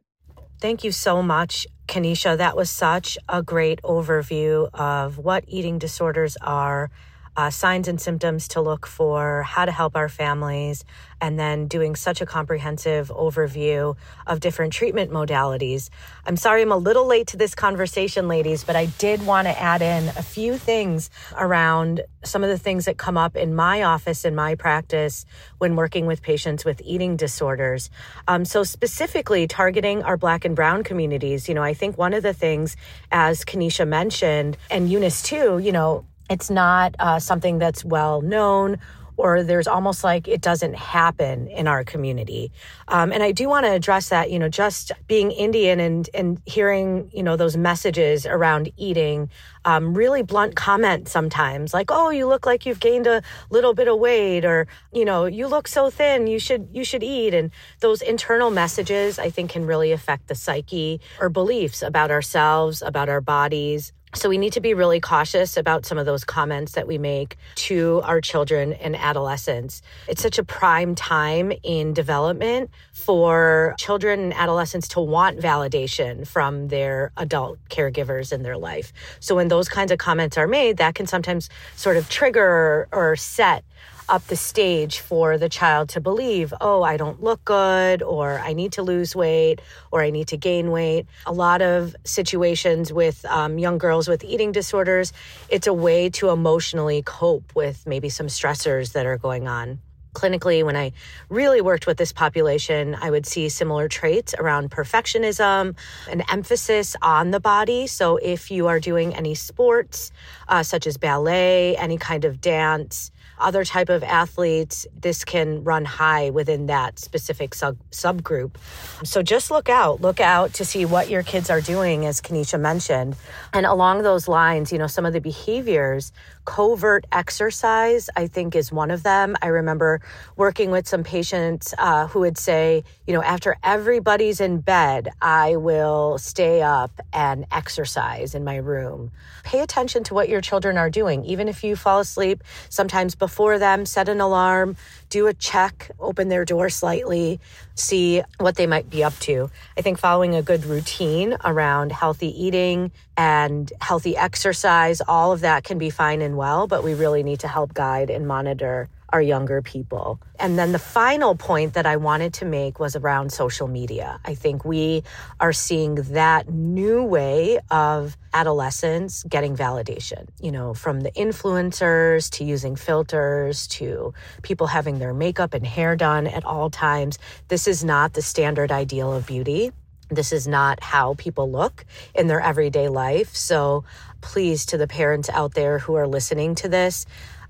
Thank 0.60 0.84
you 0.84 0.91
so 0.91 1.22
much, 1.22 1.67
Kenesha. 1.88 2.36
That 2.36 2.56
was 2.58 2.72
such 2.72 3.17
a 3.30 3.43
great 3.43 3.80
overview 3.84 4.70
of 4.74 5.20
what 5.20 5.43
eating 5.48 5.78
disorders 5.78 6.36
are 6.41 6.89
uh, 7.38 7.52
signs 7.52 7.88
and 7.88 8.02
symptoms 8.02 8.47
to 8.47 8.62
look 8.62 8.88
for, 8.88 9.43
how 9.43 9.63
to 9.63 9.71
help 9.71 9.95
our 9.95 10.10
families, 10.10 10.84
and 11.21 11.39
then 11.39 11.67
doing 11.67 11.95
such 11.95 12.19
a 12.19 12.26
comprehensive 12.26 13.10
overview 13.10 13.95
of 14.26 14.39
different 14.39 14.73
treatment 14.73 15.12
modalities. 15.12 15.89
I'm 16.26 16.36
sorry 16.36 16.63
I'm 16.63 16.71
a 16.71 16.78
little 16.78 17.06
late 17.06 17.28
to 17.28 17.38
this 17.38 17.54
conversation, 17.54 18.28
ladies, 18.28 18.63
but 18.63 18.76
I 18.76 18.88
did 18.88 19.26
want 19.26 19.47
to 19.47 19.60
add 19.60 19.84
in 19.84 20.08
a 20.10 20.23
few 20.23 20.58
things 20.58 21.12
around 21.38 22.02
some 22.23 22.43
of 22.43 22.50
the 22.50 22.58
things 22.58 22.86
that 22.86 22.97
come 22.97 23.17
up 23.17 23.36
in 23.36 23.56
my 23.56 23.84
office, 23.84 24.26
in 24.26 24.34
my 24.36 24.56
practice, 24.56 25.26
when 25.60 25.76
working 25.76 26.08
with 26.08 26.23
patients 26.23 26.65
with 26.65 26.82
eating 26.84 27.17
disorders. 27.17 27.91
Um, 28.28 28.45
so, 28.45 28.63
specifically 28.63 29.47
targeting 29.47 30.02
our 30.02 30.17
Black 30.17 30.43
and 30.43 30.56
Brown 30.56 30.84
communities, 30.84 31.47
you 31.47 31.54
know, 31.54 31.63
I 31.63 31.76
think 31.76 31.97
one 31.97 32.13
of 32.13 32.23
the 32.23 32.34
things, 32.34 32.76
as 33.12 33.45
Kenesha 33.45 33.88
mentioned, 33.88 34.58
and 34.71 34.89
Eunice 34.89 35.21
too, 35.21 35.60
you 35.60 35.71
know, 35.71 36.04
it's 36.30 36.50
not 36.50 36.96
uh, 37.00 37.20
something 37.20 37.60
that's 37.60 37.84
well 37.86 38.22
known 38.22 38.78
or 39.18 39.42
there's 39.42 39.68
almost 39.68 40.04
like 40.04 40.28
it 40.28 40.42
doesn't 40.42 40.76
happen 40.76 41.48
in 41.48 41.68
our 41.68 41.84
community. 41.84 42.52
Um, 42.88 43.12
and 43.12 43.24
I 43.24 43.32
do 43.32 43.50
want 43.50 43.66
to 43.66 43.72
address 43.72 44.10
that, 44.10 44.30
you 44.30 44.38
know, 44.38 44.48
just 44.48 44.92
being 45.08 45.32
Indian 45.32 45.80
and, 45.80 46.08
and 46.13 46.40
hearing, 46.46 47.10
you 47.12 47.24
know, 47.24 47.36
those 47.36 47.58
messages 47.58 48.28
around 48.28 48.72
eating, 48.78 49.30
um, 49.66 49.96
really 49.96 50.22
blunt 50.22 50.56
comments 50.56 51.12
sometimes 51.12 51.74
like, 51.74 51.90
oh, 51.90 52.12
you 52.12 52.28
look 52.28 52.46
like 52.46 52.66
you've 52.66 52.80
gained 52.80 53.08
a 53.08 53.24
little 53.50 53.74
bit 53.74 53.88
of 53.88 53.98
weight 53.98 54.46
or, 54.46 54.68
you 54.94 55.04
know, 55.04 55.26
you 55.26 55.48
look 55.48 55.68
so 55.68 55.90
thin, 55.90 56.28
you 56.28 56.38
should, 56.38 56.70
you 56.72 56.84
should 56.84 57.04
eat. 57.04 57.34
And 57.34 57.52
those 57.80 58.04
internal 58.04 58.52
messages 58.52 59.18
I 59.18 59.32
think 59.32 59.50
can 59.50 59.66
really 59.66 59.92
affect 59.92 60.28
the 60.28 60.36
psyche 60.36 61.02
or 61.20 61.30
beliefs 61.30 61.82
about 61.82 62.12
ourselves, 62.12 62.84
about 62.84 63.10
our 63.10 63.22
bodies. 63.22 63.94
So 64.17 64.30
we 64.30 64.39
need 64.39 64.53
to 64.53 64.62
be 64.62 64.73
really 64.73 64.99
cautious 64.99 65.58
about 65.58 65.86
some 65.86 65.99
of 65.99 66.08
those 66.08 66.23
comments 66.23 66.71
that 66.71 66.88
we 66.88 66.97
make 66.97 67.38
to 67.67 68.01
our 68.03 68.19
children 68.19 68.73
and 68.73 68.95
adolescents. 68.95 69.84
It's 70.08 70.23
such 70.23 70.39
a 70.39 70.43
prime 70.43 70.95
time 70.95 71.53
in 71.62 71.93
development 71.93 72.71
for 72.93 73.75
children 73.77 74.19
and 74.19 74.34
adolescents 74.34 74.88
to 74.89 75.01
want 75.01 75.39
validation 75.39 76.27
from 76.27 76.69
their 76.69 77.12
adult 77.15 77.60
caregivers 77.69 78.34
in 78.34 78.41
their 78.41 78.58
life. 78.58 78.91
So 79.19 79.36
when 79.36 79.49
those 79.49 79.69
kinds 79.69 79.91
of 79.91 79.99
comments 79.99 80.36
are 80.36 80.47
made, 80.47 80.77
that 80.77 80.95
can 80.95 81.06
sometimes 81.06 81.47
sort 81.75 81.95
of 81.95 82.10
trigger 82.10 82.88
or 82.91 83.15
set 83.17 83.63
up 84.10 84.26
the 84.28 84.36
stage 84.36 85.00
for 85.00 85.38
the 85.38 85.50
child 85.50 85.89
to 85.89 86.02
believe, 86.02 86.54
oh, 86.62 86.84
I 86.84 86.98
don't 86.98 87.22
look 87.22 87.43
good, 87.46 88.02
or 88.02 88.39
I 88.39 88.54
need 88.54 88.72
to 88.74 88.84
lose 88.84 89.15
weight, 89.15 89.62
or 89.91 90.02
I 90.02 90.10
need 90.10 90.28
to 90.30 90.38
gain 90.38 90.72
weight. 90.72 91.08
A 91.26 91.34
lot 91.34 91.62
of 91.62 91.96
situations 92.04 92.93
with 92.93 93.26
um, 93.26 93.58
young 93.58 93.78
girls 93.78 94.08
with 94.08 94.24
eating 94.24 94.52
disorders, 94.52 95.13
it's 95.50 95.67
a 95.67 95.74
way 95.74 96.10
to 96.12 96.30
emotionally 96.30 97.02
cope 97.04 97.56
with 97.56 97.86
maybe 97.86 98.10
some 98.10 98.28
stressors 98.28 98.93
that 98.93 99.06
are 99.06 99.17
going 99.17 99.48
on 99.48 99.80
clinically, 100.17 100.65
when 100.65 100.76
I 100.76 100.93
really 101.30 101.62
worked 101.62 101.86
with 101.86 101.98
this 101.98 102.12
population, 102.12 102.96
I 103.00 103.12
would 103.12 103.28
see 103.28 103.50
similar 103.50 103.88
traits 103.88 104.34
around 104.34 104.72
perfectionism, 104.72 105.76
an 106.10 106.24
emphasis 106.28 106.96
on 107.04 107.30
the 107.30 107.39
body. 107.39 107.86
So, 107.86 108.17
if 108.17 108.50
you 108.50 108.65
are 108.65 108.80
doing 108.80 109.13
any 109.13 109.36
sports, 109.36 110.12
uh, 110.48 110.63
such 110.63 110.88
as 110.88 110.98
ballet, 110.98 111.78
any 111.78 111.98
kind 111.98 112.26
of 112.26 112.41
dance, 112.41 113.12
other 113.39 113.63
type 113.63 113.89
of 113.89 114.04
athletes, 114.04 114.88
this 115.00 115.23
can 115.23 115.63
run 115.63 115.86
high 115.86 116.30
within 116.30 116.67
that 116.67 117.00
specific 117.00 117.54
sub- 117.54 117.78
subgroup. 117.91 118.56
So 119.04 119.21
just 119.21 119.52
look 119.52 119.69
out, 119.69 120.02
look 120.02 120.19
out 120.19 120.54
to 120.56 120.65
see 120.65 120.86
what 120.86 121.10
your 121.10 121.23
kids 121.23 121.50
are 121.50 121.62
doing, 121.62 122.06
as 122.06 122.21
Kenesha 122.21 122.60
mentioned. 122.60 123.15
And 123.54 123.65
along 123.65 124.04
those 124.04 124.28
lines, 124.28 124.71
you 124.71 124.78
know, 124.78 124.88
some 124.88 125.06
of 125.06 125.13
the 125.13 125.21
behaviors 125.21 126.12
covert 126.48 127.06
exercise, 127.12 128.10
I 128.16 128.28
think, 128.28 128.56
is 128.56 128.72
one 128.72 128.90
of 128.90 129.04
them. 129.04 129.36
I 129.42 129.48
remember 129.48 130.00
working 130.38 130.72
with 130.72 130.88
some 130.88 131.04
patients 131.04 131.74
uh, 131.78 132.08
who 132.08 132.22
would 132.22 132.38
say, 132.38 132.86
you 133.06 133.14
know, 133.14 133.22
after 133.22 133.58
everybody's 133.64 134.40
in 134.40 134.60
bed, 134.62 135.10
I 135.22 135.58
will 135.58 136.18
stay 136.18 136.62
up 136.62 137.02
and 137.12 137.46
exercise 137.52 138.34
in 138.34 138.46
my 138.46 138.56
room. 138.56 139.12
Pay 139.44 139.60
attention 139.60 140.06
to 140.06 140.14
what 140.14 140.30
your 140.30 140.40
children 140.40 140.78
are 140.78 140.90
doing. 140.90 141.26
Even 141.26 141.50
if 141.50 141.66
you 141.66 141.76
fall 141.76 142.00
asleep, 142.00 142.42
sometimes 142.70 143.14
before 143.14 143.60
them, 143.60 143.86
set 143.86 144.08
an 144.08 144.22
alarm, 144.22 144.78
do 145.10 145.28
a 145.28 145.34
check, 145.34 145.92
open 146.00 146.30
their 146.30 146.46
door 146.46 146.70
slightly, 146.70 147.42
see 147.76 148.22
what 148.40 148.56
they 148.56 148.68
might 148.68 148.90
be 148.90 149.04
up 149.04 149.18
to. 149.20 149.50
I 149.78 149.82
think 149.82 150.00
following 150.00 150.34
a 150.34 150.42
good 150.42 150.66
routine 150.66 151.36
around 151.44 151.92
healthy 151.92 152.30
eating 152.42 152.92
and 153.18 153.72
healthy 153.82 154.16
exercise, 154.16 155.02
all 155.02 155.34
of 155.34 155.42
that 155.42 155.64
can 155.64 155.78
be 155.78 155.90
fine 155.90 156.22
and 156.22 156.37
well, 156.38 156.67
but 156.67 156.84
we 156.84 156.93
really 156.93 157.23
need 157.23 157.41
to 157.41 157.47
help 157.47 157.73
guide 157.73 158.10
and 158.10 158.28
monitor 158.28 158.89
our 159.10 159.21
younger 159.21 159.62
people. 159.62 160.19
And 160.39 160.60
then 160.60 160.73
the 160.73 160.80
final 160.80 161.36
point 161.36 161.73
that 161.73 161.86
I 161.86 161.95
wanted 161.95 162.34
to 162.36 162.45
make 162.45 162.80
was 162.80 162.95
around 162.95 163.32
social 163.32 163.67
media. 163.67 164.19
I 164.26 164.36
think 164.36 164.65
we 164.65 165.04
are 165.39 165.54
seeing 165.54 165.95
that 165.95 166.50
new 166.50 167.04
way 167.04 167.60
of 167.71 168.17
adolescents 168.34 169.23
getting 169.23 169.56
validation, 169.56 170.28
you 170.41 170.52
know, 170.52 170.73
from 170.73 171.02
the 171.02 171.12
influencers 171.12 172.30
to 172.32 172.43
using 172.43 172.76
filters 172.76 173.67
to 173.67 174.13
people 174.41 174.67
having 174.67 175.00
their 175.00 175.13
makeup 175.13 175.54
and 175.54 175.65
hair 175.65 175.95
done 175.95 176.28
at 176.28 176.43
all 176.43 176.69
times. 176.69 177.17
This 177.47 177.67
is 177.67 177.84
not 177.84 178.13
the 178.13 178.21
standard 178.21 178.71
ideal 178.71 179.13
of 179.13 179.26
beauty. 179.26 179.71
This 180.10 180.32
is 180.32 180.47
not 180.47 180.82
how 180.82 181.15
people 181.15 181.52
look 181.52 181.86
in 182.15 182.28
their 182.28 182.39
everyday 182.39 182.88
life. 182.88 183.36
So, 183.36 183.84
please, 184.28 184.66
to 184.66 184.78
the 184.78 184.88
parents 184.88 185.30
out 185.30 185.54
there 185.54 185.80
who 185.80 185.96
are 185.96 186.06
listening 186.06 186.54
to 186.54 186.68
this, 186.68 187.06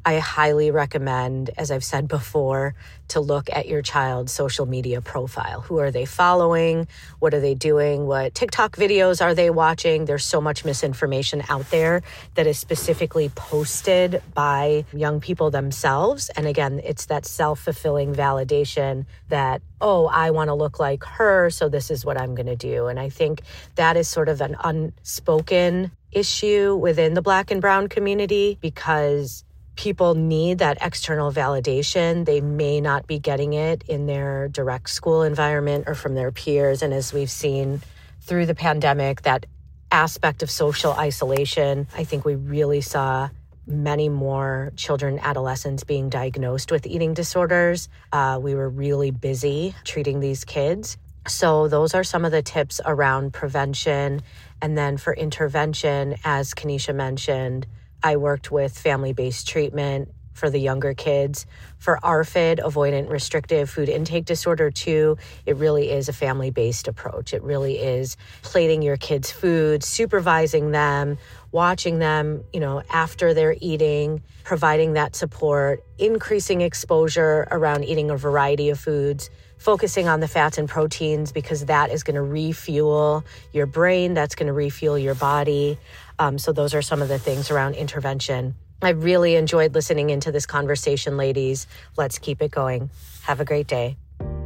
I 0.05 0.19
highly 0.19 0.71
recommend, 0.71 1.49
as 1.57 1.69
I've 1.69 1.83
said 1.83 2.07
before, 2.07 2.75
to 3.09 3.19
look 3.19 3.49
at 3.51 3.67
your 3.67 3.81
child's 3.81 4.31
social 4.31 4.65
media 4.65 5.01
profile. 5.01 5.61
Who 5.61 5.79
are 5.79 5.91
they 5.91 6.05
following? 6.05 6.87
What 7.19 7.33
are 7.33 7.39
they 7.39 7.55
doing? 7.55 8.05
What 8.05 8.35
TikTok 8.35 8.75
videos 8.75 9.21
are 9.21 9.35
they 9.35 9.49
watching? 9.49 10.05
There's 10.05 10.25
so 10.25 10.41
much 10.41 10.65
misinformation 10.65 11.43
out 11.49 11.69
there 11.71 12.03
that 12.35 12.47
is 12.47 12.57
specifically 12.57 13.29
posted 13.29 14.21
by 14.33 14.85
young 14.93 15.19
people 15.19 15.51
themselves. 15.51 16.29
And 16.35 16.47
again, 16.47 16.81
it's 16.83 17.05
that 17.07 17.25
self 17.25 17.59
fulfilling 17.59 18.13
validation 18.13 19.05
that, 19.29 19.61
oh, 19.81 20.07
I 20.07 20.31
want 20.31 20.49
to 20.49 20.53
look 20.53 20.79
like 20.79 21.03
her, 21.03 21.49
so 21.49 21.69
this 21.69 21.91
is 21.91 22.05
what 22.05 22.19
I'm 22.19 22.35
going 22.35 22.47
to 22.47 22.55
do. 22.55 22.87
And 22.87 22.99
I 22.99 23.09
think 23.09 23.41
that 23.75 23.97
is 23.97 24.07
sort 24.07 24.29
of 24.29 24.41
an 24.41 24.55
unspoken 24.63 25.91
issue 26.11 26.75
within 26.75 27.13
the 27.13 27.21
Black 27.21 27.51
and 27.51 27.61
Brown 27.61 27.87
community 27.87 28.57
because 28.61 29.43
people 29.77 30.15
need 30.15 30.57
that 30.57 30.77
external 30.81 31.31
validation. 31.31 32.25
They 32.25 32.41
may 32.41 32.81
not 32.81 33.07
be 33.07 33.19
getting 33.19 33.53
it 33.53 33.83
in 33.87 34.07
their 34.07 34.49
direct 34.49 34.89
school 34.89 35.23
environment 35.23 35.85
or 35.87 35.95
from 35.95 36.15
their 36.15 36.31
peers. 36.31 36.81
And 36.81 36.93
as 36.93 37.13
we've 37.13 37.31
seen 37.31 37.81
through 38.21 38.47
the 38.47 38.55
pandemic, 38.55 39.21
that 39.21 39.45
aspect 39.91 40.43
of 40.43 40.51
social 40.51 40.91
isolation, 40.93 41.87
I 41.95 42.03
think 42.03 42.25
we 42.25 42.35
really 42.35 42.81
saw 42.81 43.29
many 43.67 44.09
more 44.09 44.71
children, 44.75 45.19
adolescents 45.19 45.83
being 45.83 46.09
diagnosed 46.09 46.71
with 46.71 46.87
eating 46.87 47.13
disorders. 47.13 47.87
Uh, 48.11 48.39
we 48.41 48.55
were 48.55 48.69
really 48.69 49.11
busy 49.11 49.75
treating 49.83 50.19
these 50.19 50.43
kids. 50.43 50.97
So, 51.27 51.67
those 51.67 51.93
are 51.93 52.05
some 52.05 52.23
of 52.23 52.31
the 52.31 52.41
tips 52.41 52.79
around 52.85 53.33
prevention. 53.33 54.21
And 54.61 54.77
then 54.77 54.95
for 54.95 55.13
intervention, 55.13 56.15
as 56.23 56.53
Kanisha 56.53 56.95
mentioned, 56.95 57.67
I 58.03 58.17
worked 58.17 58.51
with 58.51 58.77
family 58.77 59.13
based 59.13 59.47
treatment 59.47 60.09
for 60.37 60.49
the 60.49 60.59
younger 60.59 60.93
kids. 60.93 61.45
For 61.79 61.99
ARFID, 62.03 62.59
avoidant 62.59 63.09
restrictive 63.09 63.69
food 63.69 63.89
intake 63.89 64.25
disorder, 64.25 64.69
too, 64.69 65.17
it 65.45 65.55
really 65.57 65.89
is 65.89 66.07
a 66.07 66.13
family 66.13 66.51
based 66.51 66.87
approach. 66.87 67.33
It 67.33 67.41
really 67.41 67.79
is 67.79 68.15
plating 68.43 68.81
your 68.83 68.97
kids' 68.97 69.31
food, 69.31 69.83
supervising 69.83 70.71
them, 70.71 71.17
watching 71.51 71.99
them, 71.99 72.43
you 72.53 72.59
know, 72.59 72.83
after 72.89 73.33
they're 73.33 73.55
eating, 73.59 74.21
providing 74.43 74.93
that 74.93 75.15
support, 75.15 75.83
increasing 75.97 76.61
exposure 76.61 77.47
around 77.49 77.83
eating 77.83 78.11
a 78.11 78.17
variety 78.17 78.69
of 78.69 78.79
foods 78.79 79.29
focusing 79.57 80.07
on 80.07 80.19
the 80.19 80.27
fats 80.27 80.57
and 80.57 80.67
proteins 80.67 81.31
because 81.31 81.65
that 81.65 81.91
is 81.91 82.03
going 82.03 82.15
to 82.15 82.21
refuel 82.21 83.23
your 83.53 83.65
brain, 83.65 84.13
that's 84.13 84.35
going 84.35 84.47
to 84.47 84.53
refuel 84.53 84.97
your 84.97 85.15
body. 85.15 85.77
Um, 86.19 86.37
so, 86.37 86.51
those 86.51 86.73
are 86.73 86.81
some 86.81 87.01
of 87.01 87.07
the 87.09 87.19
things 87.19 87.51
around 87.51 87.75
intervention. 87.75 88.55
I 88.81 88.89
really 88.89 89.35
enjoyed 89.35 89.73
listening 89.73 90.11
into 90.11 90.31
this 90.31 90.45
conversation, 90.45 91.17
ladies. 91.17 91.65
Let's 91.97 92.19
keep 92.19 92.41
it 92.41 92.51
going. 92.51 92.91
Have 93.23 93.39
a 93.39 93.45
great 93.45 93.67
day. 93.67 93.97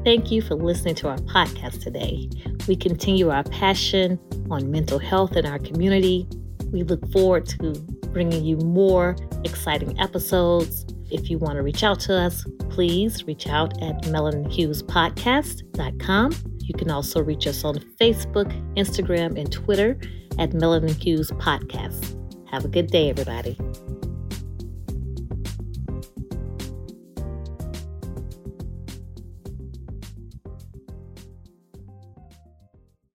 Thank 0.06 0.32
you 0.32 0.42
for 0.42 0.56
listening 0.56 0.96
to 0.96 1.10
our 1.10 1.18
podcast 1.18 1.84
today. 1.84 2.30
We 2.68 2.76
continue 2.76 3.30
our 3.30 3.44
passion 3.44 4.20
on 4.50 4.72
mental 4.72 5.00
health 5.00 5.36
in 5.36 5.46
our 5.46 5.60
community. 5.60 6.28
We 6.72 6.84
look 6.84 7.12
forward 7.12 7.46
to 7.60 7.74
bringing 8.12 8.44
you 8.44 8.58
more 8.58 9.16
exciting 9.44 10.00
episodes. 10.00 10.86
If 11.12 11.30
you 11.30 11.38
want 11.38 11.58
to 11.58 11.62
reach 11.62 11.84
out 11.84 12.00
to 12.02 12.16
us, 12.16 12.46
please 12.70 13.28
reach 13.28 13.48
out 13.48 13.82
at 13.82 14.04
melaninhuespodcast.com. 14.04 16.32
You 16.60 16.74
can 16.74 16.90
also 16.90 17.22
reach 17.22 17.48
us 17.48 17.66
on 17.66 17.76
Facebook, 18.00 18.50
Instagram, 18.76 19.40
and 19.40 19.50
Twitter 19.52 20.00
at 20.40 20.52
Melanin 20.52 20.96
Hues 21.02 21.32
Podcast. 21.32 22.18
Have 22.50 22.64
a 22.66 22.70
good 22.70 22.88
day, 22.88 23.10
everybody. 23.10 23.58